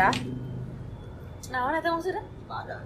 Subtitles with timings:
[0.00, 0.14] ibadah
[1.50, 2.78] nah nanti maksudnya ada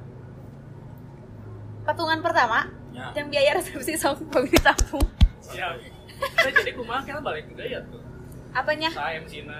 [1.84, 2.60] patungan pertama
[2.90, 3.10] Ya.
[3.12, 5.02] yang biaya resepsi sama pemilik tamu
[5.50, 5.66] Ya.
[6.14, 7.98] Kita jadi kumaha kita balik juga ya tuh.
[8.50, 9.58] apanya Saya MC-na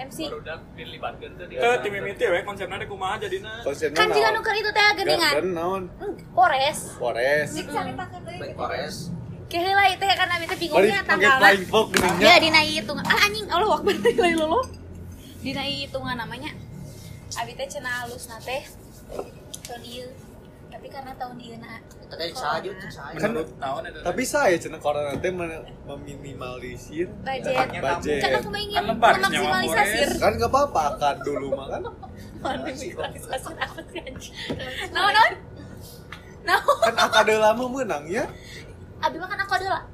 [0.00, 0.16] MC.
[0.26, 3.52] baru udah dilibatkeun teh di Eh, tim mimiti we konsepnya ada kumaha jadina.
[3.60, 5.82] Konsepnya kan jika nuker itu teh geningan Garden naon?
[5.94, 7.52] Hmm, Polres Polres.
[7.52, 9.68] Cik caritakeun deui.
[9.70, 11.38] lah itu kan abi teh Balik bingungnya pakai tanggalna.
[11.38, 12.24] flying fox geuninnya.
[12.24, 13.04] Ya dina hitungan.
[13.04, 14.60] Ah anjing Allah wakbar teh lain lolo.
[15.38, 16.50] Dina hitungan namanya.
[17.38, 18.62] Abi teh cenah halus na teh.
[19.62, 20.10] Tahun ieu.
[20.70, 21.78] Tapi karena tahun ieu na.
[22.10, 23.98] Kan tahun itu.
[24.02, 27.54] Tapi saya cenah corona teh meminimalisir budget.
[27.78, 28.22] budget.
[28.24, 30.08] Kan aku ingin memaksimalisir.
[30.18, 31.82] Kan gak apa-apa kan dulu mah kan.
[32.40, 34.34] Memaksimalisasi apa sih anjing?
[34.96, 35.34] Naon naon?
[36.48, 36.76] Naon?
[36.82, 38.24] Kan akade lama menang ya.
[39.04, 39.84] Abi mah kan aku adalah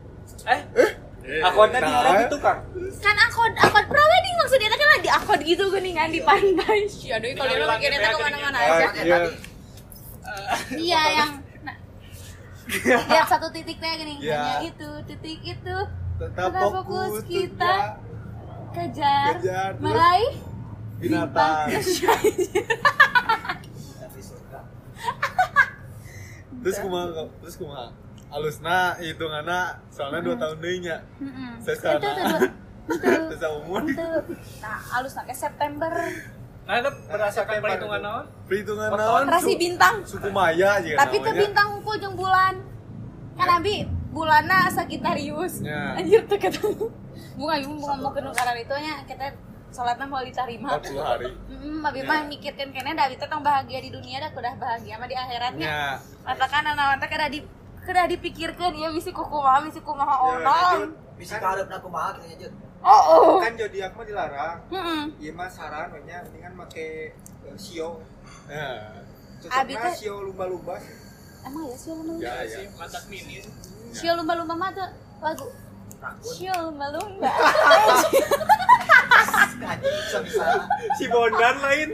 [0.47, 2.57] Eh, akunnya di Nah, orang itu kan.
[2.63, 3.96] kan prewedding maksudnya
[5.37, 6.79] kan akun gitu geningan di pantai.
[7.01, 8.87] Ya aduh kalau dia mikirnya teh ke mana-mana Ah, aja.
[8.99, 9.19] iya.
[10.73, 11.31] Iya yang
[11.63, 11.77] nah,
[13.07, 14.37] lihat satu titik teh gini Iya.
[14.37, 15.77] hanya itu titik itu
[16.17, 18.01] Tetap fokus kita
[18.73, 19.33] kita.
[19.37, 20.33] kejar, meraih
[20.97, 21.69] binatang.
[26.57, 27.07] Terus kumaha
[27.39, 27.95] terus kumaha?
[28.27, 30.99] Alusna hitunganna soalnya dua tahun deui nya.
[31.23, 31.63] Mm-mm.
[31.63, 32.11] Saya Itu
[32.87, 33.47] itu
[33.91, 34.09] itu.
[34.63, 35.93] Nah halus nak September.
[36.67, 38.25] Nah, itu berdasarkan perhitungan naon?
[38.51, 39.25] perhitungan naon?
[39.31, 40.03] rasi bintang.
[40.03, 42.59] Suku Maya aja tapi ke bintang hukum jeung bulan.
[43.39, 45.93] Kan abi bulanna Sagitarius Ya.
[45.95, 46.89] anjir tuh ketemu
[47.37, 49.37] bunga ibu bunga mau ke nukaran itu nya kita
[49.71, 50.81] sholatnya mau diterima.
[50.81, 51.29] 40 hari.
[51.53, 55.07] Hmm, abi mah mikirkeun kene da abi teh bahagia di dunia dah kudah bahagia mah
[55.07, 55.69] di akhiratnya.
[55.69, 55.87] Ya.
[56.25, 57.45] Katakan anak teh kada di
[57.87, 60.97] kada dipikirkeun ieu bisi kumaha bisi kumaha orang.
[61.17, 62.49] bisa karep nak kumaha kita aja
[62.87, 63.43] Oh, oh.
[63.43, 65.03] kan zodiak mah dilarang Heeh.
[65.19, 67.99] iya mah saran nya mendingan make eh, sio.
[69.51, 70.79] Abi cocoknya sio lumba-lumba
[71.47, 72.27] Emang ya sih lumba-lumba?
[72.27, 72.59] Ya, ya.
[72.75, 73.43] matak mini.
[73.91, 74.91] Sio lumba-lumba mah tuh
[75.23, 75.47] lagu.
[76.23, 77.31] Sio lumba-lumba.
[79.57, 80.45] kaji bisa bisa
[80.95, 81.91] Si Bondan lain.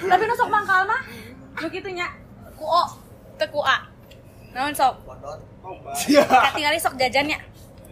[0.00, 1.00] Tapi nu sok mangkal mah
[1.60, 2.08] nu kitu nya.
[2.56, 2.84] Kuo,
[3.36, 3.84] teu kua.
[4.52, 5.04] Naon sok?
[5.04, 5.92] pondon lomba
[6.48, 7.36] Katingali sok jajannya.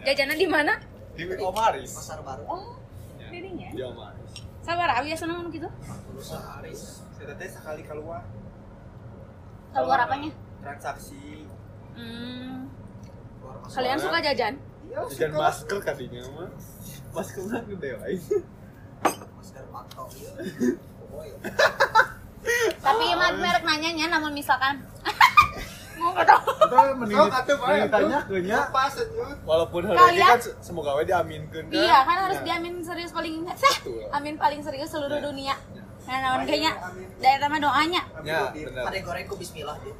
[0.05, 0.73] Jajannya di mana?
[1.17, 1.91] Di Omaris.
[1.91, 2.77] pasar baru Oh,
[3.27, 3.69] dirinya.
[3.69, 4.31] Di Omaris.
[4.61, 5.65] Sabar, abi asa naon gitu?
[6.17, 8.21] sehari saya teh sekali keluar
[9.69, 10.29] Keluar apanya?
[10.59, 11.45] transaksi
[11.93, 12.69] Hmm.
[13.67, 14.53] Kalian suka jajan?
[14.83, 15.39] iya Jajan suka.
[15.39, 16.49] masker kadinya mah.
[17.11, 18.21] Maskernya gede lain.
[19.31, 20.31] masker makro iya
[22.79, 24.81] Tapi emang merek nanyanya namun misalkan
[25.97, 26.37] aja
[29.43, 31.73] Walaupun Kalian- kan se- semoga we diaminkeun kan.
[31.73, 32.43] Iya kan harus Ya.
[32.53, 33.43] diamin serius paling
[34.11, 35.55] amin paling serius seluruh dunia.
[36.07, 36.71] Nah, naon kayaknya
[37.19, 38.01] dari sama doanya.
[38.23, 38.63] Ya, Amin.
[38.65, 38.83] benar.
[38.87, 39.93] pada gorengku bismillah dia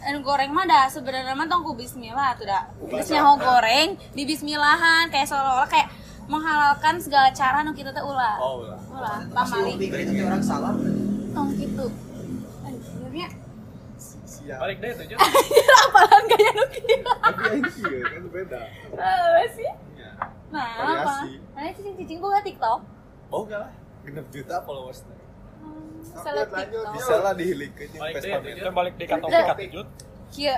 [0.00, 2.66] Anu goreng mah dah sebenarnya mah tong ku bismillah tuh dah.
[2.88, 5.92] Nyaho goreng di bismillahan kayak seolah-olah kayak
[6.24, 8.40] menghalalkan segala cara nu kita teh ulah.
[8.40, 8.80] Oh, lah.
[8.88, 9.76] Ulah, pas pamali.
[10.22, 10.72] orang salah
[11.30, 11.84] Tong gitu.
[14.40, 14.58] Siap.
[14.58, 15.16] Balik deh itu aja.
[15.84, 16.98] apalan kayak nu kieu.
[17.04, 18.60] Tapi aing sih kan beda.
[18.96, 19.70] Eh, sih.
[19.94, 20.10] Ya.
[20.48, 21.14] Nah, apa?
[21.52, 22.80] Nah, cicing-cicing gua TikTok.
[23.28, 23.72] Oh enggak lah.
[24.00, 25.12] Genep juta followersnya.
[25.60, 26.72] Hmm, Lanjut, lanjut.
[26.72, 26.94] TikTok.
[26.96, 28.70] Bisa lah dihilikeun jeung Balik deh aja.
[28.72, 29.30] Balik di kantong.
[30.30, 30.56] Kieu.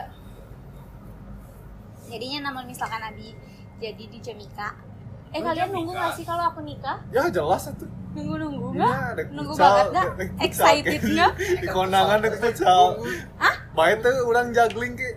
[2.07, 3.35] Jadinya namun misalkan Abi
[3.81, 4.92] jadi di Jamika.
[5.33, 7.01] Eh Oh, kalian nunggu gak sih kalau aku nikah?
[7.09, 7.89] Ya jelas atuh.
[8.13, 8.97] Nunggu-nunggu Ya, nggak?
[9.17, 10.09] dek Nunggu banget nggak?
[10.43, 11.33] Excited nggak?
[11.59, 13.01] Di kondangan dek futsal.
[13.37, 13.55] Hah?
[13.73, 15.17] Baik tuh orang juggling ke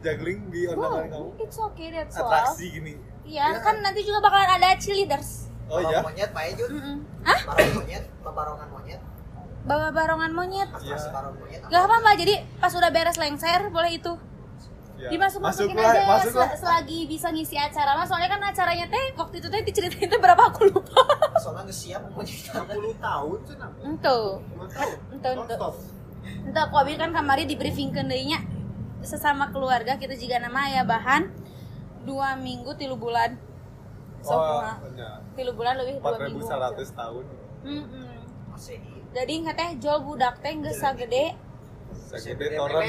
[0.00, 1.28] juggling di kondangan kamu.
[1.38, 2.26] It's okay, that's all.
[2.26, 2.96] Atraksi gini.
[3.24, 5.48] Iya, kan nanti juga bakalan ada cheerleaders.
[5.64, 6.00] Oh Barong ya.
[6.02, 6.96] monyet pak Ejun Mm-mm.
[7.22, 7.40] Hah?
[7.72, 9.00] monyet barongan monyet
[9.64, 10.68] Bawa barongan monyet.
[10.78, 10.92] Iya.
[10.92, 14.12] atraksi barong monyet Gak apa-apa, jadi pas udah beres lengser, boleh itu.
[15.04, 15.10] Ya.
[15.10, 16.48] Dimasuk-masukin Masuklah, aja masuklah.
[16.48, 18.08] sel- selagi bisa ngisi acara lah.
[18.08, 20.96] Soalnya kan acaranya teh, waktu itu teh diceritain teh berapa aku lupa.
[21.42, 22.64] soalnya nggak siap monyet 10
[22.98, 24.18] tahun cenah Ento.
[24.40, 25.30] 5 tahun Ento, ento.
[25.36, 25.74] Non-stop.
[26.24, 28.40] Entah aku ambil kan kamari di briefing kendainya
[29.00, 31.28] sesama keluarga kita juga nama ya bahan
[32.02, 33.36] dua minggu tilu bulan
[34.18, 34.64] so Oh,
[35.34, 37.24] tilu bulan lebih dua minggu 4100 tahun.
[37.60, 38.08] Mm-mm.
[38.48, 41.36] Masehi jadi nggak teh jual budak teh nggak sagede
[41.94, 42.82] Segede toran.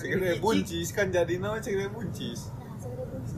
[0.00, 2.48] Segede buncis kan jadi nama segede buncis.
[2.48, 3.36] nah buncis.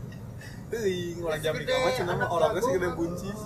[0.72, 3.40] Teuing orang jam mah cenah orangnya segede buncis.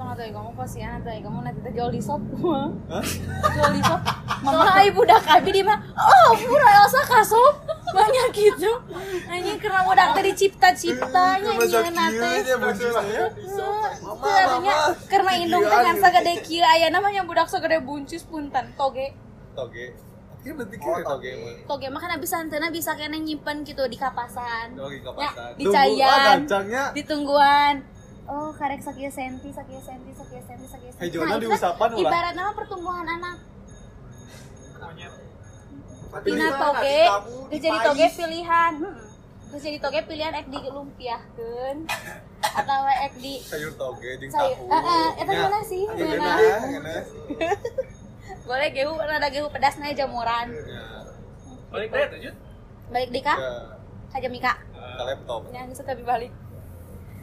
[0.00, 3.04] Tengah tuh kamu kasihan atau kamu nanti teh jual di shop mah Hah?
[3.52, 4.00] jual di shop
[4.40, 7.54] mama ai budak abi di mah oh pura Elsa kasop
[7.92, 8.80] banyak gitu
[9.28, 13.24] anjing karena udah tadi cipta-ciptanya Masa nyeuna kieu teh nya buncisnya.
[14.00, 19.12] Itu artinya karena indung teh ngan sagede kieu aya namanya budak sagede buncis punten toge
[19.52, 20.09] Toge.
[20.40, 21.52] Akhirnya berarti kira toge mah.
[21.66, 25.50] toge mah kan bisa antena bisa kena nyimpen gitu di kapasan Toge Ya, kapasan.
[25.52, 26.84] di Tunggu, ah, cayan gancangnya.
[26.90, 27.74] di tungguan
[28.24, 32.00] oh karek sakieu senti sakieu senti sakieu senti sakieu senti Hejona itu diusapan ulah.
[32.02, 33.36] ibarat nama pertumbuhan anak
[36.16, 36.58] Tina di mana?
[36.58, 37.10] toge Di
[37.52, 38.96] di geus jadi toge pilihan Hmm.
[39.50, 41.76] geus jadi toge pilihan ek di lumpiahkeun
[42.40, 44.72] atau ek di sayur toge jeung sayur tahu.
[44.72, 45.40] heeh eta Nya.
[45.44, 46.32] mana sih Ayo, mana
[46.64, 46.94] geuna.
[48.50, 50.82] boleh gehu rada gehu pedasna jamuran Ya,
[51.70, 52.34] Balik deh tuh, Jut.
[52.90, 53.52] balik di ka ya,
[54.10, 55.40] ka Jamika ke laptop.
[55.48, 56.32] yang geus tapi balik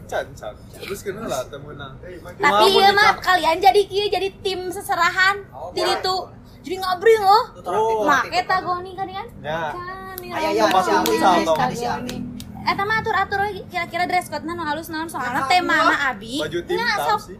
[0.07, 0.55] Can, can.
[0.73, 1.99] Terus kena lah temenang.
[2.39, 5.99] tapi ieu mah kalian jadi kieu jadi tim seserahan Oh, boleh.
[5.99, 6.15] itu
[6.63, 8.07] jadi ngabring loh Oh.
[8.07, 9.61] make tagoni kan kan Ya.
[9.69, 11.19] kan ini ngomong si Amin.
[11.19, 11.53] Salto.
[11.53, 12.17] Tagoni.
[12.63, 16.39] Eta mah atur-atur we kira-kira dress code-na nu halus naon soalnya tema mah abi.
[16.39, 17.35] Baju tim Nah, sih.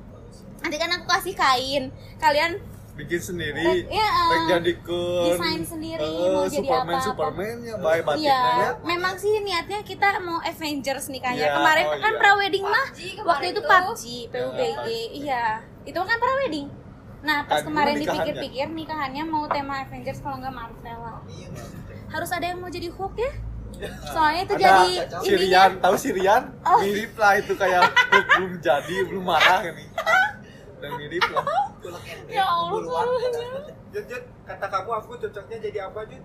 [0.60, 1.84] Nanti kan aku kasih kain.
[2.18, 2.60] Kalian
[2.98, 3.86] Bikin sendiri.
[3.88, 5.26] Iya, eh, Rek jadikeun.
[5.30, 7.06] desain sendiri, eh, mau jadi Superman, apa-apa.
[7.06, 8.70] Superman-nya bae batiknya Iya, ya.
[8.82, 11.46] memang sih niatnya kita mau Avengers nih kayaknya.
[11.46, 12.20] Iya, Kemarin oh kan iya.
[12.20, 12.88] prawedding mah
[13.24, 13.70] waktu itu tuh.
[13.70, 14.04] PUBG,
[14.34, 14.88] PUBG.
[15.22, 15.46] Iya.
[15.86, 16.68] Itu kan prawedding.
[17.18, 21.22] Nah, pas Kan, kemarin itu dipikir-pikir nikahannya mau tema Avengers kalau nggak Marvel lah.
[22.08, 23.32] Harus ada yang mau jadi Hulk ya?
[24.10, 24.90] Soalnya itu Ada jadi
[25.22, 26.44] Sirian, tahu Sirian?
[26.66, 26.82] Oh.
[26.82, 29.86] Mirip lah itu kayak Hulk belum jadi, belum marah ini.
[30.78, 31.46] Dan mirip lah.
[32.28, 32.82] Ya Allah,
[33.94, 36.24] Jut, Jut, kata kamu aku cocoknya jadi apa, Jut?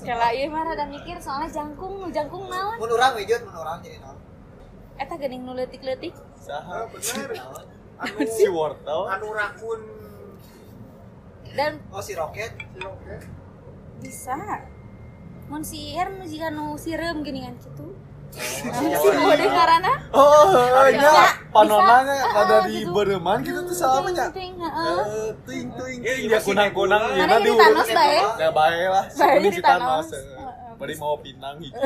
[0.00, 2.76] Kalau iya mah rada mikir soalnya jangkung, jangkung naon?
[2.76, 4.18] Mun urang we Jut, mun urang jadi naon?
[5.00, 6.12] Eta geuning nu leutik-leutik.
[6.12, 6.78] Ah, Saha?
[6.92, 7.28] bener.
[7.40, 7.64] Naon?
[8.00, 9.00] Anu, Si wortel.
[9.08, 9.80] anu rakun.
[11.56, 12.52] Dan Oh si Roket.
[12.78, 13.16] Oke.
[14.00, 14.36] bisa.
[15.48, 17.96] Mun si Er nu jika nu geuningan kitu.
[18.30, 20.54] Oh, mode karana Oh,
[20.86, 22.40] nya Ya, panonanya bisa.
[22.40, 22.94] ada di gitu.
[22.94, 24.30] bereman gitu tuh salamanya.
[24.30, 24.98] Ting, ting, heeh.
[25.02, 27.60] Eh, ting ting ting dia kunang-kunang Mana jadi diurut.
[27.60, 28.18] Thanos bae?
[28.38, 30.08] Ya bae lah, Bae si Thanos.
[30.08, 30.76] Heeh.
[30.78, 31.74] Bari mau pinang gitu.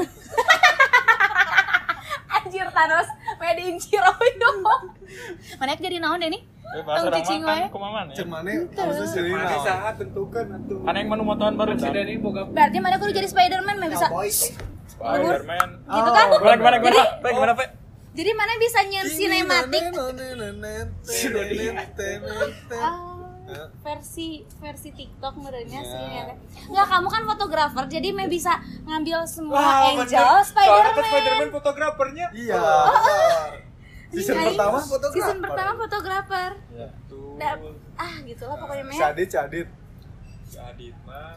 [2.35, 3.09] Anjir Thanos
[3.41, 4.51] made in Ciroyo.
[5.57, 6.43] Mana jadi naon deh nih?
[6.75, 7.71] Eh, Tong cicing wae.
[7.71, 8.13] kumaha mana?
[8.13, 9.59] Cemane harusnya si Mana Rina.
[9.63, 10.79] saha tentukan atuh.
[10.83, 14.07] Kan yang menu motoan baru Berarti mana kudu jadi Spider-Man mah bisa.
[15.05, 15.29] Cowboy sih.
[15.29, 15.69] Spiderman.
[15.85, 16.27] Gitu kan?
[16.33, 17.03] Gimana gimana gimana?
[17.15, 17.65] Pe, gimana Pe?
[18.15, 19.83] Jadi mana bisa nyen sinematik
[22.75, 22.97] Ah,
[23.83, 26.25] versi versi TikTok menurutnya sih Ya.
[26.25, 26.35] ya.
[26.65, 30.09] Nggak, kamu kan fotografer jadi me bisa ngambil semua Wah, angel bener.
[30.09, 30.45] Soalnya kan
[30.97, 31.05] Spider-Man.
[31.05, 32.27] Spider-Man fotografernya.
[32.33, 32.57] Iya.
[32.57, 32.89] Oh,
[34.11, 35.37] Season Iya, pertama Season fotografer.
[35.43, 36.51] pertama fotografer.
[37.05, 37.35] Tuh.
[37.37, 37.61] Da-
[37.99, 38.95] ah, gitulah pokoknya mah.
[38.95, 39.69] Si Adit, si Adit.
[40.45, 41.35] Si Adit mah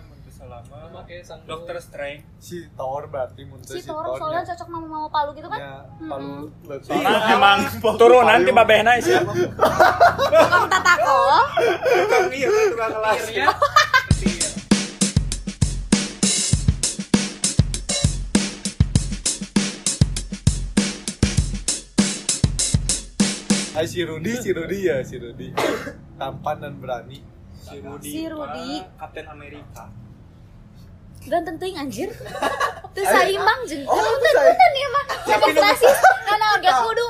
[0.66, 2.24] selama make sang Dokter Strange.
[2.42, 5.60] Si Thor berarti mun teu Si Thor soalnya cocok mau mau palu gitu kan?
[5.60, 6.88] Ya, palu leutik.
[6.90, 9.18] Soalnya emang turunan ti babehna sih.
[9.18, 11.20] Tukang tatako.
[11.82, 13.22] Tukang iya, kan, tukang kelas.
[23.78, 25.54] Hai si Rudi, si Rudi ya, si Rudi.
[26.18, 27.22] Tampan dan berani.
[27.62, 28.10] Si Rudi.
[28.10, 28.82] Si Rudi.
[28.98, 30.07] Kapten Amerika.
[31.28, 32.10] Ganteng teuing anjir.
[32.96, 34.58] Teu saimbang jeung Oh, teu saing.
[34.58, 35.06] teu ieu mah.
[35.24, 35.86] Demokrasi.
[36.24, 37.08] Karena enggak kudu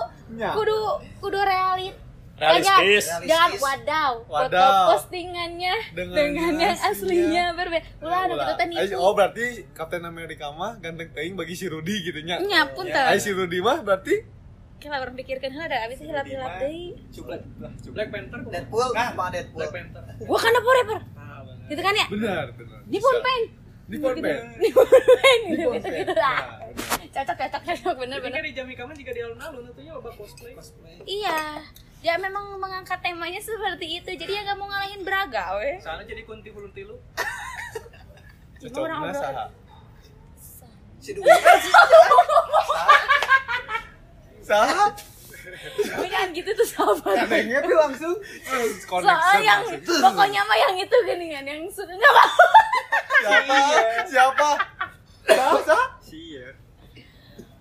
[0.52, 0.80] kudu
[1.20, 1.96] kudu realit.
[2.38, 2.70] Realistis.
[3.08, 4.12] Eh, jangan, jangan wadaw.
[4.22, 4.86] Foto Wadaw.
[4.92, 7.46] postingannya Dengan dengan, yang aslinya.
[7.52, 7.82] berbeda.
[7.98, 8.94] Ulah anu kitu teh nipu.
[8.96, 12.38] Oh, berarti Kapten Amerika mah ganteng teuing bagi si Rudi gitu nya.
[12.40, 12.94] Nya pun teu.
[13.00, 14.38] Ai si Rudi mah berarti
[14.78, 16.94] Kita orang pikirkan heula da abis hilap-hilap deui.
[17.18, 17.42] Black
[17.88, 18.40] Black Panther.
[18.46, 19.58] Deadpool, apa Deadpool?
[19.58, 20.98] Black Panther Gua kan forever.
[21.16, 22.06] ah benar Gitu kan ya?
[22.08, 22.80] benar, benar.
[22.86, 23.26] Nippon Bisa.
[23.26, 23.46] Paint.
[23.88, 24.60] Nippon Paint.
[24.60, 26.00] Nippon Paint gitu Nippon gitu, Paint.
[26.04, 26.40] gitu lah.
[27.08, 28.38] Cocok cocok cocok bener bener.
[28.38, 30.54] kan di Jamika mah juga di alun-alun itu ya loba cosplay
[31.04, 31.64] Iya.
[31.98, 34.10] Ya memang mengangkat temanya seperti itu.
[34.14, 35.82] Jadi ya gak mau ngalahin Braga weh.
[35.82, 36.94] soalnya jadi kunti hulun tilu
[38.60, 39.46] Cuma orang saha?
[41.00, 41.24] Si Dwi.
[44.44, 44.86] Saha?
[45.78, 47.16] Tapi jangan gitu tuh sahabat.
[47.24, 50.02] Kadangnya tuh langsung eh, Soalnya connection yang langsung.
[50.04, 52.32] pokoknya mah yang itu geningan yang sudah nggak mau.
[53.18, 53.58] Siapa?
[54.06, 54.50] Siapa?
[55.28, 55.56] Siapa?
[55.64, 55.86] Siapa?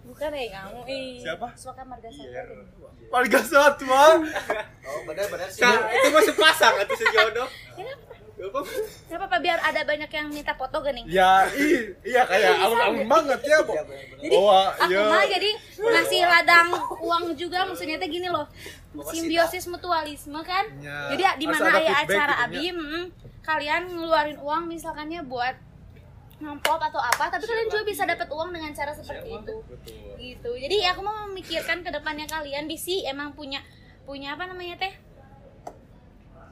[0.07, 0.79] Bukan ya kamu.
[0.89, 1.21] Ih.
[1.21, 1.47] Siapa?
[1.53, 2.25] Suaka marga satu.
[2.25, 2.43] Iya.
[3.07, 4.05] Warga satwa.
[4.83, 5.61] Oh, benar-benar sih.
[5.61, 7.49] Nah, itu mah sepasang atau sejodoh.
[8.37, 8.61] Kenapa?
[9.09, 11.09] Kenapa Pak biar ada banyak yang minta foto gening?
[11.09, 13.73] Ya, i- iya kayak alun-alun banget ya, Bo.
[14.21, 15.09] Jadi Oh, aku iya.
[15.09, 16.69] mah jadi ngasih ladang
[17.01, 18.45] uang juga maksudnya teh gini loh.
[19.09, 20.69] Simbiosis mutualisme kan.
[20.79, 23.03] Ya, Jadi di mana ada acara gitu, abi, mm,
[23.41, 25.57] kalian ngeluarin uang misalkannya buat
[26.37, 30.51] ngamplop atau apa tapi kalian juga bisa dapat uang dengan cara seperti itu betul gitu
[30.53, 33.65] jadi aku mau memikirkan ke depannya kalian bisi emang punya
[34.05, 34.93] punya apa namanya teh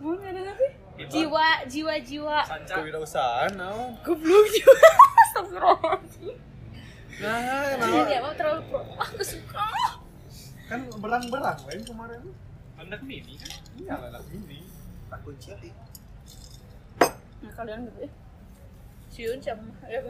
[0.01, 0.65] mau ada apa
[0.99, 2.39] jiwa jiwa jiwa.
[2.47, 2.75] Sanca.
[2.79, 4.75] kewirausahaan naon goblok jiwa
[5.25, 6.37] Astagfirullahaladzim.
[7.23, 7.39] Nah
[7.75, 8.81] Jadi naon dia mau terlalu pro.
[8.99, 9.67] Aku suka
[10.71, 12.23] kan berang-berang lain kemarin.
[12.79, 13.51] Anak mini kan.
[13.79, 14.67] iya anak ini
[15.11, 15.51] tak kunci
[17.45, 18.11] nah kalian gitu ya.
[19.15, 20.01] Siun siapa ya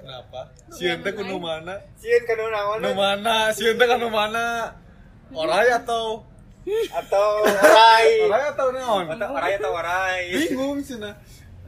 [0.00, 0.40] kenapa?
[0.68, 1.80] Sieun teh kudu mana?
[1.96, 2.78] Sieun kan naon?
[2.82, 3.48] Nu mana?
[3.54, 4.74] Sieun teh kan nu mana?
[5.30, 6.26] Orai atau
[6.92, 8.06] atau orai.
[8.24, 10.22] orai atau naon Atau orai atau orai.
[10.30, 10.78] bingung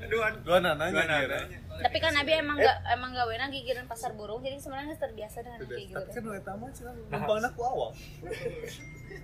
[0.02, 1.40] Aduh, dua nananya Dua nananya.
[1.72, 5.58] tapi kan Nabi emang gak emang gak enak gigiran pasar burung jadi sebenarnya terbiasa dengan
[5.62, 7.90] kayak gitu tapi kan nu eta mah cenah numpangna ku awak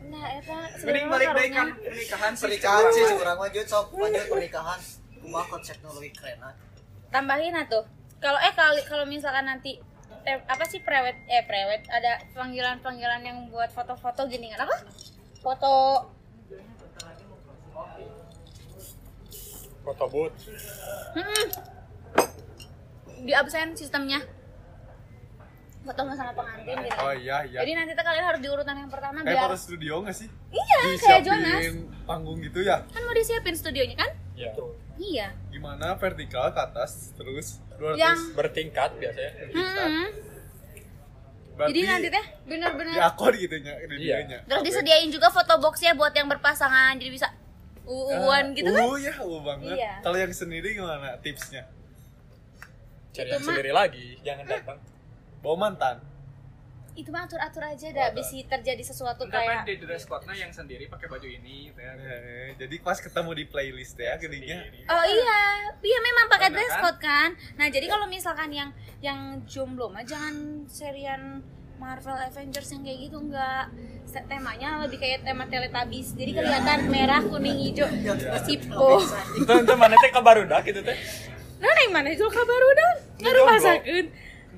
[0.09, 2.43] nah Mending sebenarnya balik karunya kan pernikahan sih.
[2.43, 4.81] pernikahan sih kurang lanjut sok lanjut pernikahan.
[5.19, 6.55] Kumaha konsep teknologi keren ah.
[7.11, 7.85] tambahin atuh
[8.19, 9.79] kalau eh kalau kalau misalkan nanti
[10.25, 14.77] eh, apa sih prewed eh prewed ada panggilan panggilan yang buat foto-foto gini kan apa
[15.49, 15.73] foto.
[19.81, 20.37] Foto booth.
[21.17, 21.45] hmm,
[23.25, 24.21] di absen sistemnya.
[25.89, 27.01] Foto sama pengantin gitu.
[27.01, 27.65] oh iya iya.
[27.65, 30.29] Jadi nanti kalian harus di urutan yang pertama kayak biar pada studio nggak sih?
[30.53, 31.65] Iya kayak Jonas.
[32.05, 32.85] panggung gitu ya?
[32.93, 34.11] Kan mau disiapin studionya kan?
[34.37, 34.53] Ya.
[35.01, 35.29] iya.
[35.49, 35.97] Gimana?
[35.97, 39.33] Vertikal ke atas terus 200 Yang- Bertingkat biasanya.
[39.57, 40.28] hmm.
[41.59, 44.39] Berarti jadi nanti teh bener-bener diakor gitu nya Iya.
[44.47, 47.29] terus disediain juga foto boxnya buat yang berpasangan jadi bisa
[47.85, 48.85] uuan gitu kan?
[48.85, 49.75] uh ya uh banget.
[49.75, 49.93] Iya.
[49.99, 51.67] kalau yang sendiri gimana tipsnya?
[53.11, 54.79] Cari Itu yang mah- sendiri lagi, jangan datang.
[55.39, 55.97] bawa mantan
[56.99, 60.51] itu mah atur-atur aja dah bisa terjadi sesuatu Enggak kan kayak di dress code-nya yang
[60.51, 61.95] sendiri pakai baju ini ya.
[61.95, 64.59] Eh, jadi pas ketemu di playlist ya gedinya
[64.91, 65.41] Oh iya,
[65.79, 66.83] iya memang pakai dress kan?
[66.83, 67.29] code kan.
[67.55, 71.39] Nah jadi kalau misalkan yang yang jomblo mah jangan serian
[71.79, 73.71] Marvel Avengers yang kayak gitu enggak.
[74.11, 76.19] Temanya lebih kayak tema Teletubbies.
[76.19, 77.87] Jadi kelihatan merah, kuning, hijau.
[78.43, 78.99] Sipo.
[79.39, 80.99] Itu itu mana teh kabarudak gitu teh.
[81.63, 82.93] Nah, yang mana itu kabar udah?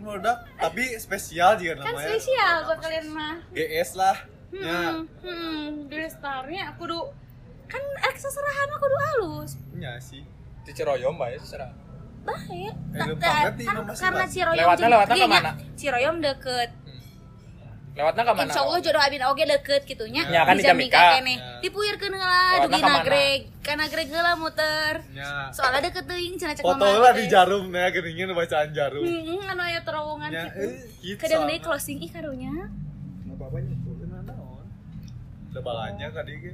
[0.00, 3.34] Meledak tapi spesial juga Kan namanya spesial buat kalian mah.
[3.50, 4.16] GS lah
[4.50, 6.98] ya Hmm, hmm, dress starnya aku kudu
[7.66, 9.50] kan aksesorihan aku kudu halus.
[9.74, 10.26] ya sih
[10.60, 11.38] Di Ciroyom bae.
[12.20, 12.74] Baik.
[12.92, 14.24] Eh, ta- banget nih, kan karena.
[14.26, 15.50] Ciroyom Lewatnya- lewatnya iya, ke mana?
[15.50, 16.70] nya, Ciroyom deket.
[18.00, 18.48] Lewatnya ke mana?
[18.48, 20.24] Insya Allah jodoh Abin oge deket gitu nya.
[20.32, 21.20] Ya, kan di Jamika.
[21.20, 21.36] kene.
[21.36, 21.60] Ya.
[21.60, 23.40] Dipuyurkeun heula dugi nagreg.
[23.60, 24.94] Ka nagreg heula muter.
[25.12, 29.40] ya Soalnya deket teuing cenah cek foto lah di jarum ya gedinya bacaan jarum Heeh,
[29.44, 30.64] anu aya terowongan ya gitu.
[30.64, 30.72] eh
[31.04, 32.54] gitu Kadang deui closing ih karunya.
[33.36, 33.74] Apa-apanya.
[33.84, 34.64] Bener naon.
[35.52, 36.52] Ada balanya kadi ge.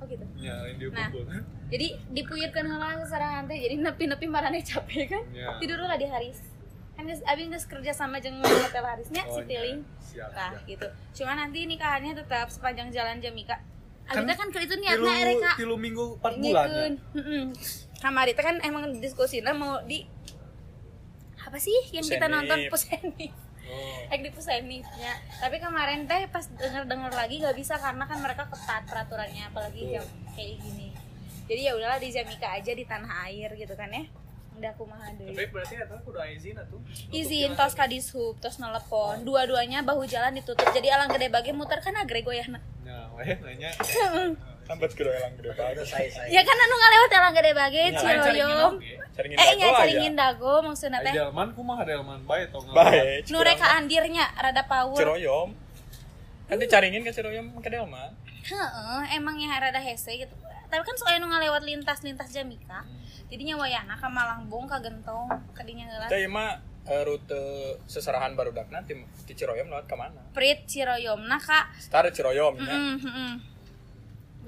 [0.00, 0.24] Oh gitu.
[0.40, 1.42] Ya, yang Nah.
[1.68, 3.60] Jadi dipuyurkeun heula sasarahan teh.
[3.60, 5.24] Jadi nepi-nepi marane capek kan.
[5.36, 5.52] Ya.
[5.60, 6.40] Tidur lah di Haris.
[6.98, 9.80] Kan Abin geus kerja sama jeung hotel Harisnya Oh, si Tiling.
[9.80, 10.02] iya.
[10.02, 10.66] Siap, Nah, siap.
[10.66, 10.86] gitu.
[11.14, 13.54] Cuma nanti nikahannya tetap sepanjang jalan Jamika.
[14.02, 15.52] Kan Abin teh kan ke itu Tilu, niatna Ereka.
[15.54, 16.86] tilu minggu 4 bulan ya.
[17.98, 20.02] Kamari teh kan emang diskusinya mau di
[21.38, 22.34] apa sih yang kita Pusenif.
[22.34, 23.32] nonton Pusenif.
[23.68, 24.10] Oh.
[24.10, 25.14] Ek di Pusenif ya.
[25.38, 30.02] Tapi kemarin teh pas denger-denger lagi gak bisa karena kan mereka ketat peraturannya apalagi jam
[30.34, 30.90] kayak gini.
[31.46, 34.02] Jadi ya udahlah di Jamika aja di tanah air gitu kan ya.
[34.58, 35.30] Udah kumaha deui.
[35.30, 36.80] Tapi berarti eta kudu izin atuh.
[37.14, 39.22] Izin tos kadishub, tos nelepon.
[39.22, 40.66] Dua-duanya bahu jalan ditutup.
[40.74, 42.58] Jadi alang gede bagi muter kan agreg goyahna.
[42.82, 43.70] Nah, weh nanya.
[44.68, 45.54] Sampai ke elang gede
[45.88, 48.72] saya Ya kan anu ngalewat alang gede bage Ciroyom.
[48.76, 48.92] oge.
[49.16, 51.14] Caringin Eh nya caringin dago maksudnya teh.
[51.14, 52.66] Delman kumaha Delman bae tong.
[52.74, 53.24] Bae.
[53.32, 54.98] Nu reka andirnya rada power.
[54.98, 55.54] Ciroyom.
[56.50, 58.12] Kan dicaringin ke Ciroyom ke Delman.
[58.44, 60.34] Heeh, emangnya rada hese gitu.
[60.68, 62.84] Tapi kan soalnya nu ngalewat lintas-lintas Jamika.
[63.28, 66.08] Jadinya wayahna ka Malangbong ka Gentong, ka dinya heula.
[66.08, 66.56] Teh mah
[66.88, 70.20] eh, rute seserahan barudak nanti di Ciroyom lewat ke mana?
[70.32, 72.64] Prit Ciroyomna ka Start Ciroyom ya.
[72.72, 73.32] heeh heeh.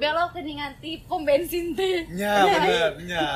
[0.00, 2.08] Belok ke nganti pom bensin teh.
[2.08, 3.26] Nya bener, nya.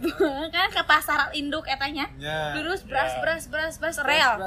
[0.56, 2.08] kan ke pasar induk etanya.
[2.16, 2.56] Nya.
[2.56, 3.20] Lurus bras Ya.
[3.20, 4.40] bras bras bras rel.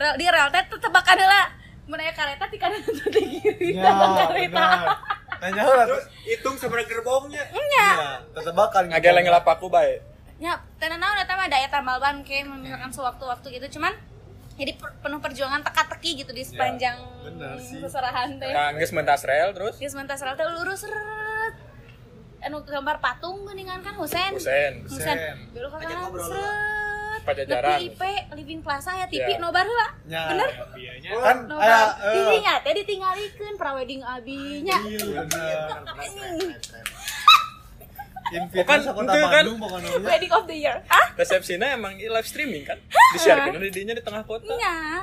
[0.00, 1.44] Rel di rel teh tebakan heula.
[1.90, 3.74] Mun aya kareta di kanan atau di kiri.
[3.74, 4.30] Kareta.
[4.30, 4.78] bener.
[5.40, 7.42] Nanya lah Terus hitung seberapa gerbongnya.
[7.50, 7.88] Nya.
[8.30, 8.86] tetebakan.
[8.88, 9.98] Ngageleng lapaku bae.
[10.38, 13.92] Ya, tenan naon eta mah daya tambal ban ke misalkan sewaktu-waktu gitu cuman
[14.56, 17.76] jadi per- penuh perjuangan teka-teki gitu di sepanjang bener sih.
[17.76, 18.48] seserahan teh.
[18.48, 21.54] Nah, geus mentas rel terus Geus mentas rel teh lurus seret.
[22.40, 24.32] Anu gambar patung geuningan kan Husen.
[24.32, 24.84] Husen.
[24.88, 25.16] Husen.
[25.52, 26.79] Kanan ngobrol seret.
[27.30, 27.78] Pajajaran.
[27.80, 28.02] IP
[28.34, 29.38] Living Plaza ya TV Ya.
[29.38, 29.88] nobar heula.
[30.04, 30.22] Nya.
[30.28, 30.48] Bener?
[30.72, 31.62] Biayanya Kan Nobar.
[31.62, 34.78] aya eh, Dirinya teh ditinggalikeun prawedding abinya.
[34.80, 35.22] Iya
[38.62, 39.44] Kan, ente kan.
[39.44, 39.90] Nya.
[40.00, 42.78] wedding of the year ah resepsinya emang live streaming kan
[43.10, 45.02] disiarkan di dinya di tengah kota iya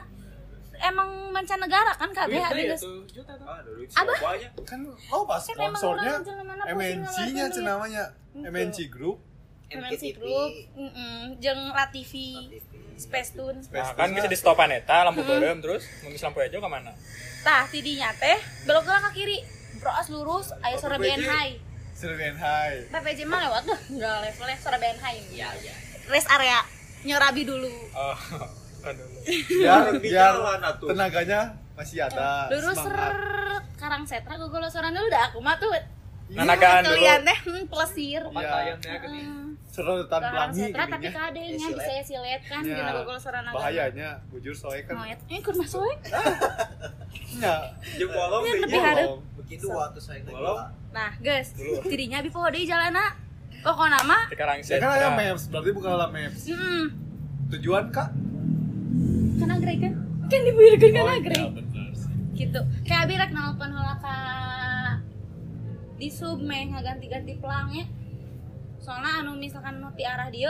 [0.79, 4.47] emang mancanegara kan kabeh Wih, ada ya tuh juta tuh Ah, aja?
[4.63, 4.79] kan
[5.11, 8.47] oh pas Kan emang sponsornya orang jelema posting MNC nya ngeluarin cenah namanya Gitu.
[8.47, 9.17] MNC Group
[9.67, 10.03] MNC.
[10.15, 12.77] Group mm jeung Latifi TV.
[12.97, 15.37] Space Tune nah, kan bisa di stopan eta lampu Hmm.
[15.37, 16.89] berem terus ngemis lampu hijau ke mana
[17.45, 19.39] tah tidinya teh belok ke kiri.
[19.77, 21.53] Bros lurus aya sore BN High
[21.93, 23.79] Serbian High PPJ mah lewat tuh.
[23.93, 25.73] Enggak levelnya sore BN High Iya, iya.
[26.09, 26.65] rest area
[27.05, 27.69] nyorabi dulu.
[27.93, 28.17] Oh
[28.83, 29.17] kan dulu.
[30.01, 30.33] Biar
[30.89, 32.81] tenaganya masih ada lurus
[33.77, 35.69] Karang Setra gogol soran dulu dah aku mah tuh.
[36.33, 36.97] Nanagaan dulu.
[36.97, 39.21] kalian teh hmm, pelesir Pantayan teh gini.
[39.77, 42.41] Serotan pelangi Setra tapi kadenya Ya, bisa ya silet.
[42.49, 45.05] kan Ya, dina gogol soran bahayanya bujur soalnya kan.
[45.05, 45.37] Moet, eh
[47.37, 47.53] nya
[48.01, 49.09] Jeung bolong Ini deh, lebih harap.
[49.37, 50.25] Begitu waktu saya.
[50.89, 51.53] Nah, guys,
[51.85, 53.13] tidinya bi poho deui jalana.
[53.61, 56.45] Pokona mah di karang ya kan ada maps berarti bukan lah maps.
[57.53, 58.09] Tujuan kak?
[59.37, 59.93] Kana agreg kan?
[60.29, 62.09] Kan dibuyurkeun kana Oh, iya, sih.
[62.37, 62.59] Gitu.
[62.85, 64.15] Kayak abi rek nelpon heula ka
[65.97, 67.85] di sub meh ngaganti-ganti pelangnya.
[68.87, 70.47] Soalnya anu misalkan nu ti arah dieu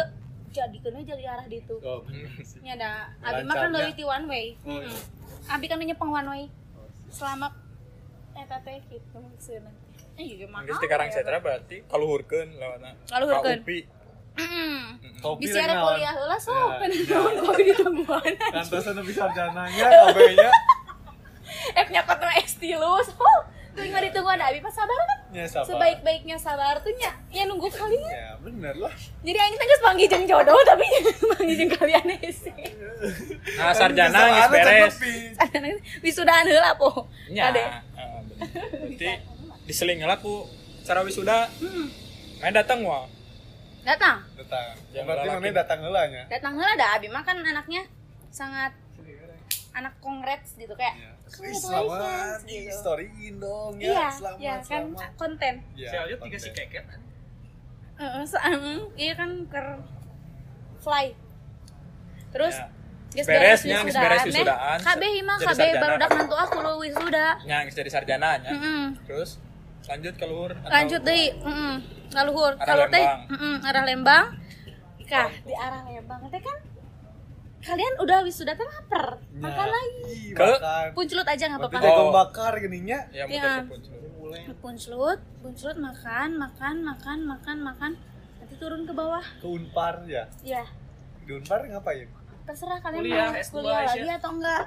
[0.47, 1.73] jadikeun we jadi arah ditu.
[1.81, 3.73] oh benar sih Nya ada abi mah kan Lancarnya.
[3.75, 4.45] leuwih ti one way.
[4.61, 4.93] Oh, iya.
[5.49, 6.43] Abi kan nyepeng one way.
[7.09, 7.49] Selama
[8.33, 9.73] eta teh gitu maksudna.
[10.15, 10.61] Eh, iya mah.
[10.63, 13.57] Geus di karang Setra berarti kaluhurkeun lewatna Kaluhurkeun.
[13.57, 13.79] Ka UPI.
[14.37, 14.77] Heeh.
[15.17, 16.77] Kopi Bisa ada kuliah heula sok Ya.
[16.85, 18.33] kan naon kopi di tangguhan.
[18.53, 20.49] kantosan bisa sarjananya kabehnya
[21.73, 23.07] Eh nyapa tuh es tilus.
[23.17, 23.39] Oh,
[23.77, 25.19] tuh nggak ditunggu ada abi pas sabar kan.
[25.27, 28.09] nya sabar Sebaik-baiknya sabar tuh nya ya nunggu kalian.
[28.09, 30.85] ya bener lah Jadi aing teh geus panggil jeung jodoh tapi
[31.31, 32.49] panggil jeung kalian hese.
[33.57, 34.97] nah sarjana ada beres
[35.37, 35.69] tapi.
[36.01, 37.05] Wisudaan heula po.
[37.29, 37.61] nya Kade.
[37.61, 38.47] heeh, bener.
[38.81, 39.09] berarti
[39.63, 40.49] diseling heula ku
[40.81, 41.87] cara wisuda Hmm.
[42.39, 43.05] main datang wah
[43.83, 44.19] Datang.
[44.35, 47.85] datang Yang berarti mana datang heula nya Datang heula dah abi mah kan anaknya
[48.29, 48.71] sangat
[49.77, 51.11] anak kongrets gitu kayak Ya.
[51.23, 52.73] congratulations, selamat gitu.
[52.73, 55.53] storyin dong Iya, ya selamat iya kan selamat konten.
[55.73, 56.85] Ya, Saya lihat tiga si keket.
[57.95, 58.61] Heeh, seang,
[58.95, 59.67] iya kan ker
[60.79, 61.05] fly.
[62.29, 62.67] Terus Ya.
[63.15, 64.77] geus Beres, nya, geus wisudaan beres wisudaan.
[64.79, 67.27] Kabeh mah Jadi kabeh barudak nantu ah kudu wisuda.
[67.43, 68.83] nya geus jadi sarjana nya Heeh.
[69.03, 69.29] terus
[69.85, 71.75] lanjut ke luhur Lanjut deui, heeh.
[72.07, 72.53] Ngaluhur.
[72.57, 73.19] Kalau teh Lembang.
[73.29, 74.25] heeh, arah Lembang.
[75.03, 76.57] Kah, di arah Lembang teh kan
[77.59, 79.17] kalian udah wisuda teh lapar.
[79.17, 80.15] Ya, Makan lagi.
[80.31, 81.77] Ke- makan Puncelut aja nggak apa-apa.
[81.77, 81.83] Oh.
[81.83, 83.95] jagung bakar gininya ya ke puncak
[84.57, 87.91] Puncelut, puncelut makan, makan, makan, makan, makan.
[88.37, 89.23] Nanti turun ke bawah.
[89.37, 90.63] ke unpar ya Ya,
[91.21, 92.07] di unpar ngapain
[92.43, 93.87] terserah kalian Kuliah, mau S2 kuliah aja.
[93.91, 94.63] lagi atau enggak.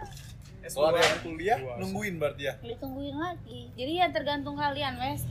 [0.61, 5.25] kalau ada yang kuliah nungguin berarti ya ditungguin lagi jadi ya tergantung kalian wes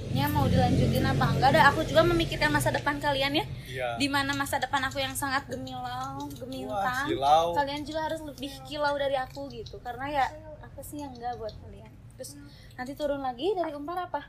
[0.00, 1.26] studinya mau dilanjutin apa?
[1.36, 3.44] Enggak ada aku juga memikirkan masa depan kalian ya.
[3.68, 3.88] Iya.
[4.00, 7.52] Di mana masa depan aku yang sangat gemilau wah gemintang silau.
[7.52, 9.76] Kalian juga harus lebih kilau dari aku gitu.
[9.84, 10.24] Karena ya
[10.64, 11.92] apa sih yang enggak buat kalian?
[12.16, 12.40] Terus
[12.74, 14.22] nanti turun lagi dari umpar apa?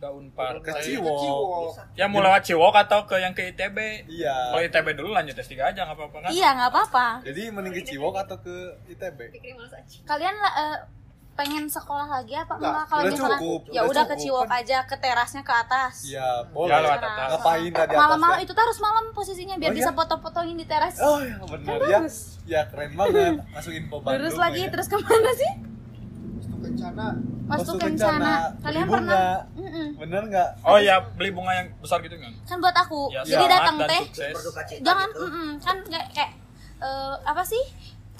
[0.00, 1.76] Udah unpar ke Ciwok.
[1.92, 4.54] Ya mau lewat Ciwok atau ke yang ke ITB iya.
[4.54, 6.30] Kalau ITB dulu lanjut S3 aja nggak apa-apa kan?
[6.32, 7.06] Iya nggak apa-apa.
[7.26, 9.18] Jadi mending ke Ciwok atau ke ITB
[10.06, 10.99] kalian eh,
[11.40, 14.44] pengen sekolah lagi apa Enggak, enggak kalau misalkan cukup, ya udah udah ke cukup, Ciwok
[14.44, 14.58] kan.
[14.60, 17.28] aja ke terasnya ke atas iya boleh Ya, lewat atas.
[17.32, 18.44] ngapain tadi atas malam-malam ya?
[18.44, 19.96] itu tuh harus malam posisinya biar Oh, bisa iya?
[19.96, 22.16] foto-fotoin di teras oh ya benar Kan ya bagus.
[22.44, 24.68] ya keren banget masuk info Bandung Terus lagi, ya.
[24.68, 25.52] terus ke mana sih?
[26.40, 27.06] Itu kencana.
[27.46, 28.32] Wastu Wastu Kencana.
[28.60, 29.18] Kalian Beli pernah?
[29.18, 29.58] bunga.
[29.58, 29.86] Mm-mm.
[29.96, 33.10] bener nggak oh ya beli bunga yang besar gitu kan Kan buat aku.
[33.10, 34.02] ya, Jadi datang teh.
[34.06, 34.32] sukses.
[34.32, 35.24] berduka cita Jangan, gitu.
[35.24, 35.48] mm-mm.
[35.58, 36.30] kan kayak, kayak
[36.78, 37.64] eh, apa sih?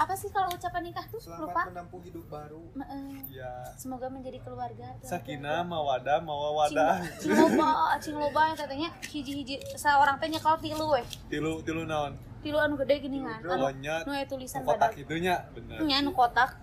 [0.01, 1.21] Apa sih kalau ucapan nikah tuh?
[1.21, 1.63] Selamat Lupa.
[1.69, 2.63] menempuh hidup baru.
[2.73, 4.97] Ma- eh, ya semoga menjadi keluarga.
[5.05, 11.05] Sakinah mawadah mawawadah Cing loba, cing loba yang katanya hiji-hiji seorang teh nyekal tilu weh.
[11.29, 13.45] tilu tilu naon Tilu anu gede gini kan.
[13.45, 13.69] Anu,
[14.09, 16.57] nu aya tulisan kotak itunya bener Nya anu kotak.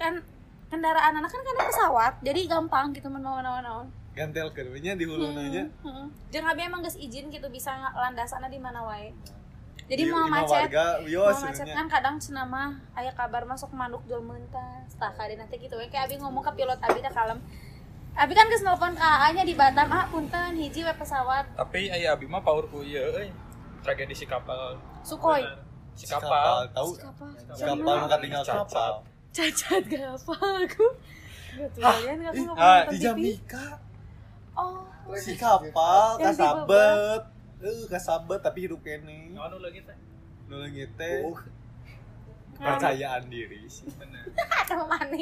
[0.00, 0.24] Kan
[0.72, 3.92] kendaraan anak kan karena pesawat, jadi gampang gitu mun mau naon-naon.
[4.10, 6.06] gantel kedua di hulu nanya Heeh.
[6.34, 9.12] Jeung abi emang geus izin gitu bisa landasana di mana wae.
[9.90, 13.74] Jadi Di- mau di macet, warga mau macet kan kadang cenah mah aya kabar masuk
[13.74, 14.86] manuk jual mentas.
[14.94, 15.74] Tah kade nanti gitu.
[15.74, 17.42] We kayak abi ngomong ke pilot abi dah kalem.
[18.14, 21.42] Abi kan geus nelpon ka nya di Batam, ah punten hiji we pesawat.
[21.58, 23.34] Tapi aya abi mah power ku ieu euy.
[23.82, 24.78] Tragedi si kapal.
[25.02, 25.42] Sukhoi.
[25.98, 26.70] si Si kapal.
[26.70, 26.94] tahu?
[26.94, 27.30] Kapal.
[27.50, 28.92] si kapal nggak tinggal kapal.
[29.34, 30.86] Cacat gak apa aku.
[31.50, 32.98] Gak tuh kalian ngomong ah, di.
[32.98, 33.64] Jamaica
[34.54, 34.86] Oh,
[35.18, 37.22] si kapal kasabet
[37.60, 39.96] eh kasabet tapi hidup kene Anu lagi teh.
[40.46, 41.20] nolong teh
[42.60, 43.88] Uh, kepercayaan diri sih
[44.68, 45.16] sama mana?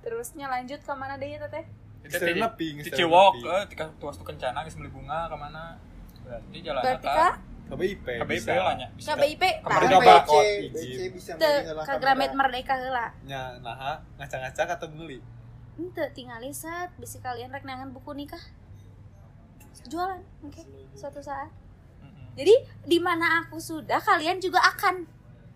[0.00, 1.64] Terusnya lanjut ke mana deh ya teteh?
[2.00, 3.44] Itu Sering nepi, sering nepi.
[3.44, 5.76] eh, tika tuas tuh kencana geus beli bunga ke mana?
[6.20, 8.88] Berarti jalan berarti kak KBIP KBIP lah nya.
[8.92, 10.14] ke BIP Kemarin tah, coba.
[10.20, 10.32] BC
[10.68, 11.08] izin.
[11.12, 11.94] bisa ke.
[11.96, 15.20] Gramet Merdeka heula nya nah ngacak-ngacak atau beli
[15.74, 18.40] Ente tinggal set bisa kalian rek nangan buku nikah
[19.88, 20.62] jualan oke.
[20.96, 21.50] Suatu saat.
[22.34, 25.06] Jadi di mana aku sudah kalian juga akan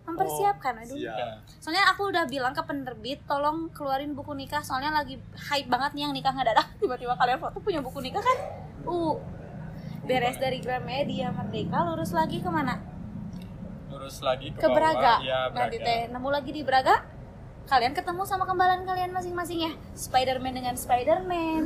[0.09, 0.97] mempersiapkan aduh.
[0.97, 1.17] siap.
[1.21, 1.37] Ya.
[1.61, 6.01] soalnya aku udah bilang ke penerbit tolong keluarin buku nikah soalnya lagi hype banget nih
[6.09, 8.37] yang nikah ngedadak tiba-tiba kalian foto punya buku nikah kan?
[8.89, 9.21] Uh
[10.09, 12.81] beres dari Gramedia Merdeka lurus lagi ke mana?
[13.93, 15.21] Lurus lagi ke, ke Braga.
[15.21, 15.85] ya, nanti Braga.
[15.85, 17.18] teh nemu lagi di Braga
[17.69, 19.71] kalian ketemu sama kembalan kalian masing-masing ya.
[19.93, 21.63] Spider-Man dengan Spider-Man